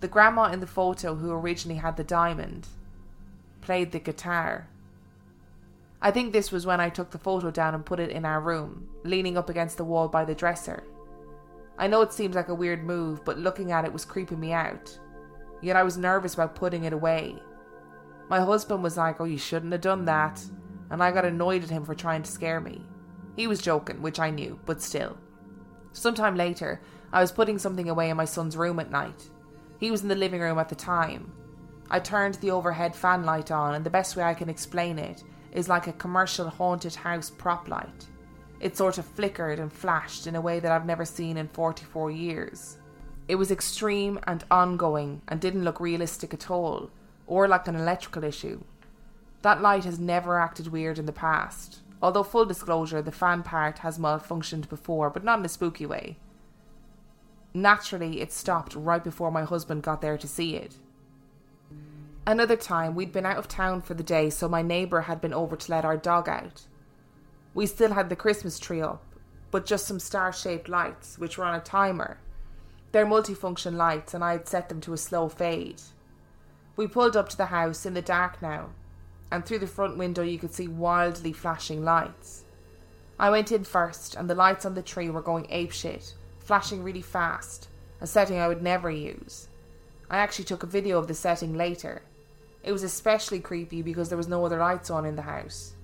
The 0.00 0.08
grandma 0.08 0.50
in 0.50 0.58
the 0.58 0.66
photo 0.66 1.14
who 1.14 1.30
originally 1.30 1.78
had 1.78 1.96
the 1.96 2.02
diamond 2.02 2.66
played 3.60 3.92
the 3.92 4.00
guitar. 4.00 4.66
I 6.02 6.10
think 6.10 6.32
this 6.32 6.50
was 6.50 6.66
when 6.66 6.80
I 6.80 6.88
took 6.88 7.12
the 7.12 7.18
photo 7.18 7.52
down 7.52 7.76
and 7.76 7.86
put 7.86 8.00
it 8.00 8.10
in 8.10 8.24
our 8.24 8.40
room, 8.40 8.88
leaning 9.04 9.38
up 9.38 9.48
against 9.48 9.76
the 9.76 9.84
wall 9.84 10.08
by 10.08 10.24
the 10.24 10.34
dresser. 10.34 10.82
I 11.78 11.86
know 11.86 12.00
it 12.00 12.12
seems 12.12 12.34
like 12.34 12.48
a 12.48 12.54
weird 12.56 12.82
move, 12.82 13.24
but 13.24 13.38
looking 13.38 13.70
at 13.70 13.84
it 13.84 13.92
was 13.92 14.04
creeping 14.04 14.40
me 14.40 14.52
out. 14.52 14.98
Yet 15.60 15.76
I 15.76 15.82
was 15.82 15.96
nervous 15.96 16.34
about 16.34 16.54
putting 16.54 16.84
it 16.84 16.92
away 16.92 17.40
my 18.28 18.40
husband 18.40 18.82
was 18.82 18.96
like, 18.96 19.20
Oh, 19.20 19.24
you 19.24 19.38
shouldn't 19.38 19.72
have 19.72 19.80
done 19.80 20.04
that. 20.04 20.44
And 20.90 21.02
I 21.02 21.10
got 21.10 21.24
annoyed 21.24 21.64
at 21.64 21.70
him 21.70 21.84
for 21.84 21.94
trying 21.94 22.22
to 22.22 22.30
scare 22.30 22.60
me. 22.60 22.82
He 23.36 23.46
was 23.46 23.62
joking, 23.62 24.02
which 24.02 24.20
I 24.20 24.30
knew, 24.30 24.58
but 24.66 24.82
still. 24.82 25.16
Sometime 25.92 26.34
later, 26.34 26.80
I 27.12 27.20
was 27.20 27.32
putting 27.32 27.58
something 27.58 27.88
away 27.88 28.10
in 28.10 28.16
my 28.16 28.24
son's 28.24 28.56
room 28.56 28.78
at 28.80 28.90
night. 28.90 29.30
He 29.78 29.90
was 29.90 30.02
in 30.02 30.08
the 30.08 30.14
living 30.14 30.40
room 30.40 30.58
at 30.58 30.68
the 30.68 30.74
time. 30.74 31.32
I 31.90 32.00
turned 32.00 32.34
the 32.36 32.50
overhead 32.50 32.94
fan 32.94 33.24
light 33.24 33.50
on, 33.50 33.74
and 33.74 33.84
the 33.84 33.90
best 33.90 34.16
way 34.16 34.22
I 34.22 34.34
can 34.34 34.48
explain 34.48 34.98
it 34.98 35.24
is 35.52 35.68
like 35.68 35.86
a 35.86 35.92
commercial 35.92 36.48
haunted 36.48 36.94
house 36.94 37.30
prop 37.30 37.68
light. 37.68 38.06
It 38.60 38.76
sort 38.76 38.98
of 38.98 39.06
flickered 39.06 39.60
and 39.60 39.72
flashed 39.72 40.26
in 40.26 40.36
a 40.36 40.40
way 40.40 40.60
that 40.60 40.72
I've 40.72 40.84
never 40.84 41.04
seen 41.04 41.36
in 41.36 41.48
44 41.48 42.10
years. 42.10 42.78
It 43.28 43.34
was 43.36 43.50
extreme 43.50 44.18
and 44.26 44.42
ongoing 44.50 45.20
and 45.28 45.38
didn't 45.38 45.64
look 45.64 45.80
realistic 45.80 46.32
at 46.32 46.50
all, 46.50 46.90
or 47.26 47.46
like 47.46 47.68
an 47.68 47.76
electrical 47.76 48.24
issue. 48.24 48.64
That 49.42 49.60
light 49.60 49.84
has 49.84 49.98
never 49.98 50.40
acted 50.40 50.68
weird 50.68 50.98
in 50.98 51.04
the 51.04 51.12
past, 51.12 51.80
although, 52.02 52.22
full 52.22 52.46
disclosure, 52.46 53.02
the 53.02 53.12
fan 53.12 53.42
part 53.42 53.80
has 53.80 53.98
malfunctioned 53.98 54.68
before, 54.70 55.10
but 55.10 55.24
not 55.24 55.38
in 55.38 55.44
a 55.44 55.48
spooky 55.48 55.84
way. 55.84 56.16
Naturally, 57.52 58.20
it 58.20 58.32
stopped 58.32 58.74
right 58.74 59.04
before 59.04 59.30
my 59.30 59.44
husband 59.44 59.82
got 59.82 60.00
there 60.00 60.16
to 60.16 60.26
see 60.26 60.56
it. 60.56 60.76
Another 62.26 62.56
time, 62.56 62.94
we'd 62.94 63.12
been 63.12 63.26
out 63.26 63.38
of 63.38 63.48
town 63.48 63.82
for 63.82 63.94
the 63.94 64.02
day, 64.02 64.30
so 64.30 64.48
my 64.48 64.62
neighbour 64.62 65.02
had 65.02 65.20
been 65.20 65.34
over 65.34 65.56
to 65.56 65.70
let 65.70 65.84
our 65.84 65.96
dog 65.96 66.28
out. 66.28 66.66
We 67.54 67.66
still 67.66 67.92
had 67.92 68.08
the 68.08 68.16
Christmas 68.16 68.58
tree 68.58 68.82
up, 68.82 69.02
but 69.50 69.66
just 69.66 69.86
some 69.86 69.98
star 69.98 70.32
shaped 70.32 70.68
lights, 70.68 71.18
which 71.18 71.36
were 71.38 71.44
on 71.44 71.54
a 71.54 71.60
timer. 71.60 72.18
They're 72.92 73.06
multifunction 73.06 73.76
lights, 73.76 74.14
and 74.14 74.24
I 74.24 74.32
had 74.32 74.48
set 74.48 74.68
them 74.68 74.80
to 74.82 74.92
a 74.92 74.96
slow 74.96 75.28
fade. 75.28 75.82
We 76.76 76.86
pulled 76.86 77.16
up 77.16 77.28
to 77.28 77.36
the 77.36 77.46
house 77.46 77.84
in 77.84 77.94
the 77.94 78.02
dark 78.02 78.40
now, 78.40 78.70
and 79.30 79.44
through 79.44 79.58
the 79.58 79.66
front 79.66 79.98
window 79.98 80.22
you 80.22 80.38
could 80.38 80.54
see 80.54 80.68
wildly 80.68 81.32
flashing 81.32 81.84
lights. 81.84 82.44
I 83.18 83.30
went 83.30 83.52
in 83.52 83.64
first, 83.64 84.14
and 84.14 84.30
the 84.30 84.34
lights 84.34 84.64
on 84.64 84.74
the 84.74 84.82
tree 84.82 85.10
were 85.10 85.20
going 85.20 85.44
apeshit, 85.46 86.14
flashing 86.38 86.82
really 86.82 87.02
fast, 87.02 87.68
a 88.00 88.06
setting 88.06 88.38
I 88.38 88.48
would 88.48 88.62
never 88.62 88.90
use. 88.90 89.48
I 90.08 90.18
actually 90.18 90.46
took 90.46 90.62
a 90.62 90.66
video 90.66 90.98
of 90.98 91.08
the 91.08 91.14
setting 91.14 91.54
later. 91.54 92.02
It 92.62 92.72
was 92.72 92.82
especially 92.82 93.40
creepy 93.40 93.82
because 93.82 94.08
there 94.08 94.16
was 94.16 94.28
no 94.28 94.46
other 94.46 94.58
lights 94.58 94.88
on 94.88 95.04
in 95.04 95.16
the 95.16 95.22
house. 95.22 95.74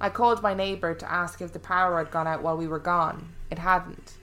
I 0.00 0.10
called 0.10 0.42
my 0.42 0.54
neighbour 0.54 0.94
to 0.94 1.12
ask 1.12 1.40
if 1.40 1.52
the 1.52 1.60
power 1.60 1.98
had 1.98 2.10
gone 2.10 2.26
out 2.26 2.42
while 2.42 2.56
we 2.56 2.66
were 2.66 2.80
gone. 2.80 3.32
It 3.50 3.58
hadn't. 3.58 4.14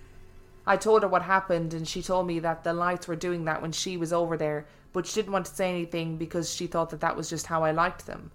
I 0.71 0.77
told 0.77 1.01
her 1.01 1.10
what 1.10 1.23
happened, 1.23 1.73
and 1.73 1.86
she 1.86 2.01
told 2.01 2.27
me 2.27 2.39
that 2.39 2.63
the 2.63 2.71
lights 2.71 3.05
were 3.05 3.17
doing 3.17 3.43
that 3.43 3.62
when 3.62 3.73
she 3.73 3.97
was 3.97 4.13
over 4.13 4.38
there, 4.38 4.67
but 4.93 5.05
she 5.05 5.15
didn't 5.15 5.34
want 5.34 5.47
to 5.47 5.53
say 5.53 5.69
anything 5.69 6.15
because 6.15 6.55
she 6.55 6.65
thought 6.65 6.91
that 6.91 7.01
that 7.01 7.17
was 7.17 7.29
just 7.29 7.47
how 7.47 7.65
I 7.65 7.71
liked 7.71 8.05
them. 8.05 8.31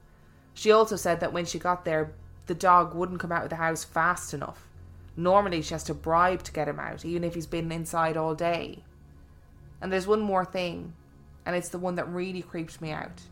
She 0.53 0.70
also 0.70 0.96
said 0.96 1.20
that 1.20 1.33
when 1.33 1.46
she 1.46 1.59
got 1.59 1.87
there, 1.87 2.12
the 2.44 2.55
dog 2.55 2.94
wouldn't 2.94 3.20
come 3.20 3.33
out 3.33 3.44
of 3.44 3.49
the 3.49 3.57
house 3.57 3.85
fast 3.85 4.35
enough. 4.35 4.68
Normally, 5.16 5.62
she 5.62 5.72
has 5.72 5.83
to 5.85 5.94
bribe 5.94 6.42
to 6.42 6.53
get 6.53 6.68
him 6.68 6.79
out, 6.79 7.07
even 7.07 7.25
if 7.25 7.33
he's 7.33 7.46
been 7.46 7.72
inside 7.72 8.18
all 8.18 8.35
day. 8.35 8.85
And 9.81 9.90
there's 9.90 10.07
one 10.07 10.20
more 10.20 10.44
thing, 10.44 10.92
and 11.46 11.57
it's 11.57 11.70
the 11.70 11.79
one 11.79 11.94
that 11.94 12.07
really 12.07 12.42
creeps 12.42 12.83
me 12.83 12.90
out. 12.90 13.22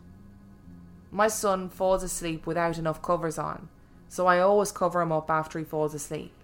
My 1.11 1.27
son 1.27 1.69
falls 1.69 2.01
asleep 2.01 2.47
without 2.47 2.79
enough 2.79 3.03
covers 3.03 3.37
on, 3.37 3.69
so 4.09 4.25
I 4.25 4.39
always 4.39 4.71
cover 4.71 4.99
him 4.99 5.11
up 5.11 5.29
after 5.29 5.59
he 5.59 5.65
falls 5.65 5.93
asleep. 5.93 6.34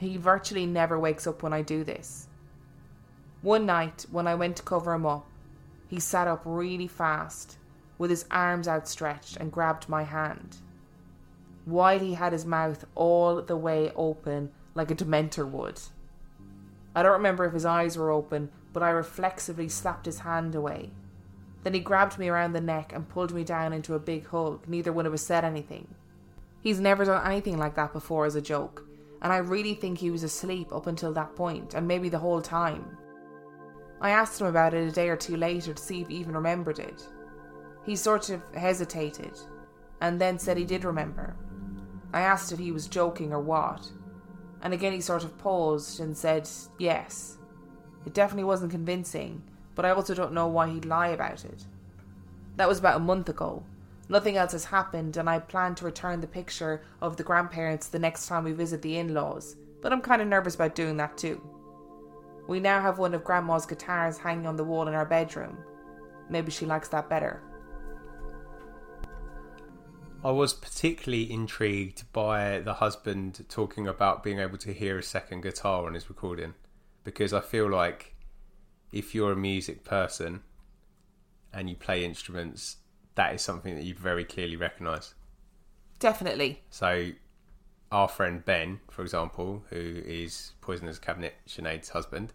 He 0.00 0.16
virtually 0.16 0.64
never 0.64 0.98
wakes 0.98 1.26
up 1.26 1.42
when 1.42 1.52
I 1.52 1.60
do 1.60 1.84
this. 1.84 2.26
One 3.42 3.66
night, 3.66 4.06
when 4.10 4.26
I 4.26 4.34
went 4.34 4.56
to 4.56 4.62
cover 4.62 4.94
him 4.94 5.04
up, 5.04 5.26
he 5.88 6.00
sat 6.00 6.26
up 6.26 6.40
really 6.46 6.86
fast, 6.86 7.58
with 7.98 8.08
his 8.08 8.24
arms 8.30 8.66
outstretched, 8.66 9.36
and 9.36 9.52
grabbed 9.52 9.90
my 9.90 10.04
hand. 10.04 10.56
While 11.66 11.98
he 11.98 12.14
had 12.14 12.32
his 12.32 12.46
mouth 12.46 12.86
all 12.94 13.42
the 13.42 13.58
way 13.58 13.92
open, 13.94 14.52
like 14.74 14.90
a 14.90 14.94
dementor 14.94 15.46
would. 15.46 15.82
I 16.94 17.02
don't 17.02 17.12
remember 17.12 17.44
if 17.44 17.52
his 17.52 17.66
eyes 17.66 17.98
were 17.98 18.10
open, 18.10 18.50
but 18.72 18.82
I 18.82 18.88
reflexively 18.88 19.68
slapped 19.68 20.06
his 20.06 20.20
hand 20.20 20.54
away. 20.54 20.92
Then 21.62 21.74
he 21.74 21.80
grabbed 21.80 22.18
me 22.18 22.30
around 22.30 22.54
the 22.54 22.62
neck 22.62 22.94
and 22.94 23.06
pulled 23.06 23.34
me 23.34 23.44
down 23.44 23.74
into 23.74 23.92
a 23.92 23.98
big 23.98 24.26
hug. 24.28 24.66
Neither 24.66 24.94
one 24.94 25.04
of 25.04 25.12
us 25.12 25.20
said 25.20 25.44
anything. 25.44 25.88
He's 26.62 26.80
never 26.80 27.04
done 27.04 27.26
anything 27.26 27.58
like 27.58 27.74
that 27.74 27.92
before 27.92 28.24
as 28.24 28.34
a 28.34 28.40
joke, 28.40 28.86
and 29.22 29.32
I 29.32 29.38
really 29.38 29.74
think 29.74 29.98
he 29.98 30.10
was 30.10 30.22
asleep 30.22 30.72
up 30.72 30.86
until 30.86 31.12
that 31.12 31.36
point, 31.36 31.74
and 31.74 31.86
maybe 31.86 32.08
the 32.08 32.18
whole 32.18 32.40
time. 32.40 32.96
I 34.00 34.10
asked 34.10 34.40
him 34.40 34.46
about 34.46 34.74
it 34.74 34.88
a 34.88 34.92
day 34.92 35.08
or 35.08 35.16
two 35.16 35.36
later 35.36 35.74
to 35.74 35.82
see 35.82 36.00
if 36.00 36.08
he 36.08 36.16
even 36.16 36.34
remembered 36.34 36.78
it. 36.78 37.06
He 37.84 37.96
sort 37.96 38.30
of 38.30 38.42
hesitated, 38.54 39.38
and 40.00 40.20
then 40.20 40.38
said 40.38 40.56
he 40.56 40.64
did 40.64 40.84
remember. 40.84 41.36
I 42.12 42.22
asked 42.22 42.50
if 42.50 42.58
he 42.58 42.72
was 42.72 42.88
joking 42.88 43.32
or 43.32 43.40
what, 43.40 43.86
and 44.62 44.72
again 44.72 44.92
he 44.92 45.00
sort 45.00 45.24
of 45.24 45.36
paused 45.38 46.00
and 46.00 46.16
said 46.16 46.48
yes. 46.78 47.38
It 48.06 48.14
definitely 48.14 48.44
wasn't 48.44 48.72
convincing, 48.72 49.42
but 49.74 49.84
I 49.84 49.90
also 49.90 50.14
don't 50.14 50.32
know 50.32 50.48
why 50.48 50.68
he'd 50.68 50.86
lie 50.86 51.08
about 51.08 51.44
it. 51.44 51.66
That 52.56 52.68
was 52.68 52.78
about 52.78 52.96
a 52.96 53.00
month 53.00 53.28
ago. 53.28 53.62
Nothing 54.10 54.36
else 54.36 54.50
has 54.52 54.64
happened, 54.64 55.16
and 55.16 55.30
I 55.30 55.38
plan 55.38 55.76
to 55.76 55.84
return 55.84 56.20
the 56.20 56.26
picture 56.26 56.82
of 57.00 57.16
the 57.16 57.22
grandparents 57.22 57.86
the 57.86 57.98
next 58.00 58.26
time 58.26 58.42
we 58.42 58.50
visit 58.50 58.82
the 58.82 58.98
in 58.98 59.14
laws, 59.14 59.54
but 59.80 59.92
I'm 59.92 60.00
kind 60.00 60.20
of 60.20 60.26
nervous 60.26 60.56
about 60.56 60.74
doing 60.74 60.96
that 60.96 61.16
too. 61.16 61.40
We 62.48 62.58
now 62.58 62.80
have 62.80 62.98
one 62.98 63.14
of 63.14 63.22
Grandma's 63.22 63.66
guitars 63.66 64.18
hanging 64.18 64.48
on 64.48 64.56
the 64.56 64.64
wall 64.64 64.88
in 64.88 64.94
our 64.94 65.06
bedroom. 65.06 65.58
Maybe 66.28 66.50
she 66.50 66.66
likes 66.66 66.88
that 66.88 67.08
better. 67.08 67.40
I 70.24 70.32
was 70.32 70.54
particularly 70.54 71.30
intrigued 71.30 72.12
by 72.12 72.58
the 72.58 72.74
husband 72.74 73.46
talking 73.48 73.86
about 73.86 74.24
being 74.24 74.40
able 74.40 74.58
to 74.58 74.72
hear 74.72 74.98
a 74.98 75.04
second 75.04 75.42
guitar 75.42 75.86
on 75.86 75.94
his 75.94 76.08
recording 76.08 76.54
because 77.04 77.32
I 77.32 77.40
feel 77.40 77.70
like 77.70 78.16
if 78.90 79.14
you're 79.14 79.32
a 79.32 79.36
music 79.36 79.84
person 79.84 80.42
and 81.52 81.70
you 81.70 81.76
play 81.76 82.04
instruments, 82.04 82.78
that 83.14 83.34
is 83.34 83.42
something 83.42 83.74
that 83.74 83.84
you 83.84 83.94
very 83.94 84.24
clearly 84.24 84.56
recognise. 84.56 85.14
Definitely. 85.98 86.62
So, 86.70 87.10
our 87.92 88.08
friend 88.08 88.44
Ben, 88.44 88.80
for 88.90 89.02
example, 89.02 89.64
who 89.70 89.76
is 90.04 90.52
Poisonous 90.60 90.98
Cabinet 90.98 91.34
Sinead's 91.46 91.90
husband, 91.90 92.32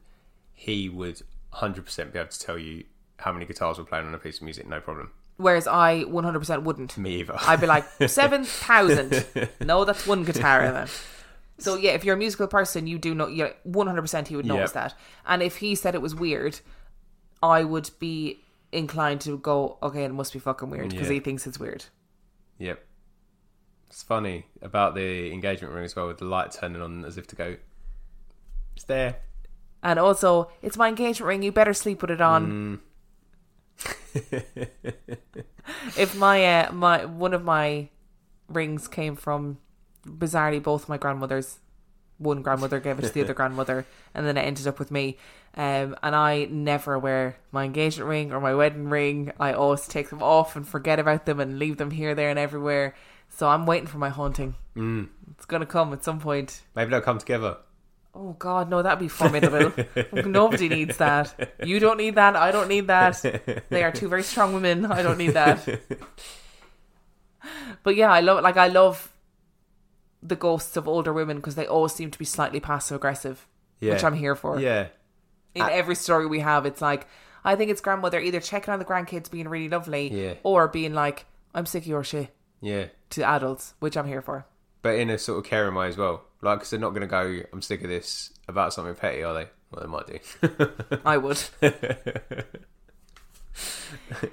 he 0.53 0.89
would 0.89 1.21
100% 1.53 2.11
be 2.13 2.19
able 2.19 2.29
to 2.29 2.39
tell 2.39 2.57
you 2.57 2.83
how 3.19 3.31
many 3.31 3.45
guitars 3.45 3.77
were 3.77 3.85
playing 3.85 4.05
on 4.07 4.13
a 4.13 4.17
piece 4.17 4.37
of 4.37 4.43
music, 4.43 4.67
no 4.67 4.79
problem. 4.81 5.11
Whereas 5.37 5.67
I 5.67 6.03
100% 6.05 6.63
wouldn't. 6.63 6.97
Me 6.97 7.17
either. 7.21 7.35
I'd 7.39 7.59
be 7.61 7.67
like, 7.67 7.85
7,000. 8.07 9.25
no, 9.61 9.83
that's 9.85 10.05
one 10.07 10.23
guitar 10.23 10.71
then. 10.71 10.87
So 11.57 11.77
yeah, 11.77 11.91
if 11.91 12.03
you're 12.03 12.15
a 12.15 12.17
musical 12.17 12.47
person, 12.47 12.85
you 12.85 12.97
do 12.97 13.15
know, 13.15 13.27
yeah, 13.27 13.51
100% 13.65 14.27
he 14.27 14.35
would 14.35 14.45
notice 14.45 14.71
Yep. 14.71 14.91
that. 14.91 14.93
And 15.25 15.41
if 15.41 15.55
he 15.55 15.73
said 15.73 15.95
it 15.95 16.01
was 16.01 16.13
weird, 16.13 16.59
I 17.41 17.63
would 17.63 17.91
be 17.97 18.43
inclined 18.71 19.21
to 19.21 19.37
go, 19.37 19.77
okay, 19.81 20.03
it 20.03 20.13
must 20.13 20.33
be 20.33 20.39
fucking 20.39 20.69
weird 20.69 20.89
because 20.89 21.07
Yeah. 21.07 21.13
he 21.13 21.19
thinks 21.19 21.45
it's 21.47 21.59
weird. 21.59 21.85
Yep. 22.57 22.83
It's 23.87 24.03
funny 24.03 24.47
about 24.61 24.95
the 24.95 25.31
engagement 25.31 25.73
ring 25.73 25.85
as 25.85 25.95
well, 25.95 26.07
with 26.07 26.17
the 26.17 26.25
light 26.25 26.51
turning 26.51 26.81
on 26.81 27.05
as 27.05 27.17
if 27.17 27.27
to 27.27 27.35
go, 27.35 27.57
it's 28.75 28.85
there. 28.85 29.17
And 29.83 29.99
also, 29.99 30.49
it's 30.61 30.77
my 30.77 30.87
engagement 30.89 31.27
ring. 31.27 31.43
You 31.43 31.51
better 31.51 31.73
sleep 31.73 32.01
with 32.01 32.11
it 32.11 32.19
on. 32.21 32.81
if 35.97 36.15
my 36.17 36.43
uh, 36.45 36.71
my 36.71 37.05
one 37.05 37.33
of 37.33 37.43
my 37.43 37.89
rings 38.47 38.87
came 38.87 39.15
from 39.15 39.57
bizarrely 40.05 40.61
both 40.61 40.89
my 40.89 40.97
grandmothers, 40.97 41.59
one 42.17 42.41
grandmother 42.41 42.79
gave 42.79 42.99
it 42.99 43.03
to 43.03 43.09
the 43.13 43.21
other 43.21 43.33
grandmother, 43.41 43.85
and 44.13 44.25
then 44.25 44.37
it 44.37 44.41
ended 44.41 44.67
up 44.67 44.79
with 44.79 44.91
me. 44.91 45.17
Um, 45.55 45.95
and 46.03 46.15
I 46.15 46.45
never 46.45 46.99
wear 46.99 47.37
my 47.51 47.63
engagement 47.63 48.09
ring 48.09 48.33
or 48.33 48.41
my 48.41 48.53
wedding 48.53 48.89
ring. 48.89 49.31
I 49.39 49.53
always 49.53 49.87
take 49.87 50.09
them 50.09 50.21
off 50.21 50.55
and 50.55 50.67
forget 50.67 50.99
about 50.99 51.25
them 51.25 51.39
and 51.39 51.59
leave 51.59 51.77
them 51.77 51.91
here, 51.91 52.13
there, 52.13 52.29
and 52.29 52.39
everywhere. 52.39 52.95
So 53.29 53.47
I'm 53.47 53.65
waiting 53.65 53.87
for 53.87 53.97
my 53.97 54.09
haunting. 54.09 54.55
Mm. 54.75 55.09
It's 55.31 55.45
gonna 55.45 55.65
come 55.65 55.93
at 55.93 56.03
some 56.03 56.19
point. 56.19 56.61
Maybe 56.75 56.91
they'll 56.91 57.01
come 57.01 57.19
together. 57.19 57.57
Oh 58.13 58.33
God, 58.39 58.69
no, 58.69 58.81
that'd 58.81 58.99
be 58.99 59.09
formidable. 59.09 59.73
Nobody 60.13 60.69
needs 60.69 60.97
that. 60.97 61.57
You 61.63 61.79
don't 61.79 61.97
need 61.97 62.15
that. 62.15 62.37
I 62.37 62.51
don't 62.51 62.69
need 62.69 62.87
that. 62.87 63.21
They 63.69 63.83
are 63.83 63.91
two 63.91 64.07
very 64.07 64.23
strong 64.23 64.53
women. 64.53 64.85
I 64.85 65.01
don't 65.01 65.17
need 65.17 65.33
that. 65.33 65.67
But 67.83 67.95
yeah, 67.95 68.11
I 68.11 68.21
love 68.21 68.41
like 68.41 68.57
I 68.57 68.67
love 68.67 69.11
the 70.27 70.35
ghosts 70.35 70.75
of 70.77 70.87
older 70.87 71.13
women 71.13 71.37
because 71.37 71.55
they 71.55 71.67
always 71.67 71.93
seem 71.93 72.11
to 72.11 72.19
be 72.19 72.25
slightly 72.25 72.59
passive 72.59 72.95
aggressive, 72.95 73.47
Yeah. 73.79 73.93
which 73.93 74.03
I'm 74.03 74.13
here 74.15 74.35
for. 74.35 74.59
Yeah. 74.59 74.87
In 75.53 75.61
every 75.61 75.95
story 75.95 76.25
we 76.25 76.39
have, 76.39 76.65
it's 76.65 76.81
like 76.81 77.07
I 77.43 77.55
think 77.55 77.69
it's 77.71 77.81
grandmother 77.81 78.19
either 78.19 78.39
checking 78.39 78.73
on 78.73 78.79
the 78.79 78.85
grandkids 78.85 79.29
being 79.29 79.47
really 79.47 79.69
lovely, 79.69 80.07
Yeah. 80.09 80.33
or 80.43 80.67
being 80.67 80.93
like, 80.93 81.25
"I'm 81.53 81.65
sick 81.67 81.83
of 81.83 81.87
your 81.87 82.03
shit" 82.03 82.35
Yeah. 82.59 82.87
to 83.11 83.23
adults, 83.23 83.75
which 83.79 83.95
I'm 83.95 84.07
here 84.07 84.21
for. 84.21 84.45
But 84.81 84.95
in 84.95 85.09
a 85.09 85.17
sort 85.17 85.39
of 85.39 85.45
caring 85.45 85.75
way 85.75 85.87
as 85.87 85.97
well. 85.97 86.23
Like, 86.41 86.59
because 86.59 86.71
they're 86.71 86.79
not 86.79 86.89
going 86.89 87.01
to 87.01 87.07
go, 87.07 87.39
I'm 87.53 87.61
sick 87.61 87.83
of 87.83 87.89
this 87.89 88.31
about 88.47 88.73
something 88.73 88.95
petty, 88.95 89.23
are 89.23 89.33
they? 89.33 89.47
Well, 89.71 89.81
they 89.81 89.87
might 89.87 90.07
do. 90.07 90.19
I 91.05 91.17
would. 91.17 91.41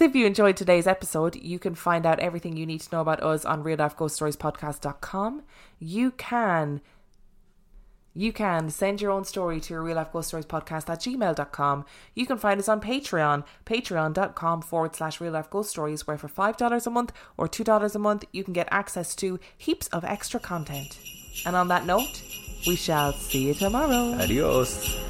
so 0.00 0.06
if 0.06 0.16
you 0.16 0.24
enjoyed 0.24 0.56
today's 0.56 0.86
episode, 0.86 1.36
you 1.36 1.58
can 1.58 1.74
find 1.74 2.06
out 2.06 2.20
everything 2.20 2.56
you 2.56 2.64
need 2.64 2.80
to 2.80 2.88
know 2.90 3.02
about 3.02 3.22
us 3.22 3.44
on 3.44 3.62
reallifeghoststoriespodcast.com. 3.62 5.42
You 5.78 6.12
can 6.12 6.80
you 8.14 8.32
can 8.32 8.70
send 8.70 9.02
your 9.02 9.10
own 9.10 9.26
story 9.26 9.60
to 9.60 9.78
real 9.78 9.96
life 9.96 10.10
ghost 10.10 10.28
stories 10.28 10.46
podcast 10.46 10.88
at 10.88 11.00
gmail.com. 11.00 11.84
You 12.14 12.24
can 12.24 12.38
find 12.38 12.58
us 12.58 12.66
on 12.66 12.80
Patreon, 12.80 13.44
patreon.com 13.66 14.62
forward 14.62 14.96
slash 14.96 15.20
real 15.20 15.32
life 15.32 15.50
ghost 15.50 15.68
stories, 15.68 16.06
where 16.06 16.16
for 16.16 16.28
$5 16.28 16.86
a 16.86 16.90
month 16.90 17.12
or 17.36 17.46
$2 17.46 17.94
a 17.94 17.98
month, 17.98 18.24
you 18.32 18.42
can 18.42 18.54
get 18.54 18.68
access 18.70 19.14
to 19.16 19.38
heaps 19.58 19.86
of 19.88 20.02
extra 20.06 20.40
content. 20.40 20.98
And 21.44 21.54
on 21.54 21.68
that 21.68 21.84
note, 21.84 22.22
we 22.66 22.74
shall 22.74 23.12
see 23.12 23.48
you 23.48 23.52
tomorrow. 23.52 24.14
Adios. 24.14 25.09